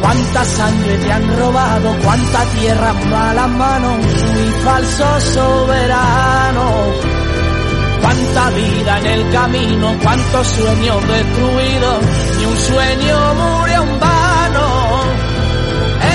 Cuánta 0.03 0.43
sangre 0.43 0.97
te 0.97 1.11
han 1.13 1.39
robado, 1.39 1.95
cuánta 2.03 2.43
tierra 2.59 2.93
malas 3.09 3.49
manos, 3.51 3.99
mi 4.35 4.63
falso 4.65 5.21
soberano. 5.21 6.65
Cuánta 8.01 8.49
vida 8.49 8.99
en 8.99 9.05
el 9.05 9.31
camino, 9.31 9.95
cuántos 10.03 10.45
sueños 10.45 11.07
destruidos, 11.07 11.99
ni 12.37 12.45
un 12.45 12.57
sueño 12.57 13.17
murió 13.35 13.81
en 13.81 13.99
vano. 14.01 14.67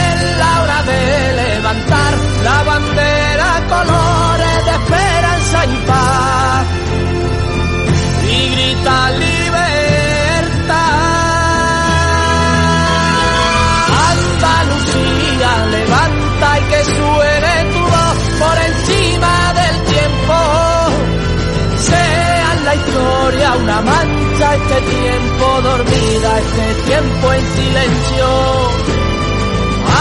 Es 0.05 0.37
la 0.37 0.63
hora 0.63 0.83
de 0.83 1.33
levantar 1.43 2.15
la 2.45 2.63
bandera, 2.65 3.49
colores 3.71 4.65
de 4.67 4.73
esperanza 4.83 5.65
y 5.65 5.77
paz. 5.89 6.67
Y 8.31 8.49
grita 8.51 9.11
que 16.79 16.85
suene 16.85 17.55
tu 17.73 17.81
voz 17.81 18.19
por 18.39 18.57
encima 18.71 19.35
del 19.61 19.77
tiempo. 19.95 20.37
Sea 21.89 22.55
la 22.65 22.75
historia 22.75 23.57
una 23.57 23.81
mancha, 23.81 24.55
este 24.55 24.81
tiempo 24.97 25.47
dormida, 25.63 26.31
este 26.39 26.67
tiempo 26.89 27.33
en 27.33 27.45
silencio. 27.57 28.29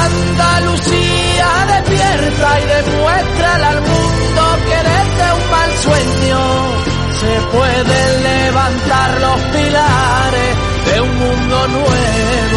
Andalucía 0.05 1.49
despierta 1.73 2.49
y 2.59 2.65
demuéstrale 2.75 3.65
al 3.65 3.81
mundo 3.81 4.41
que 4.67 4.79
desde 4.91 5.25
un 5.37 5.45
mal 5.55 5.71
sueño 5.85 6.41
se 7.21 7.33
pueden 7.57 8.23
levantar 8.23 9.09
los 9.25 9.39
pilares 9.53 10.51
de 10.85 11.01
un 11.01 11.13
mundo 11.17 11.67
nuevo. 11.67 12.56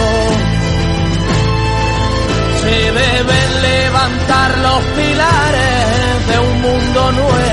Los 4.81 4.93
pilares 4.93 6.27
de 6.29 6.39
un 6.39 6.61
mundo 6.63 7.13
nuevo. 7.13 7.50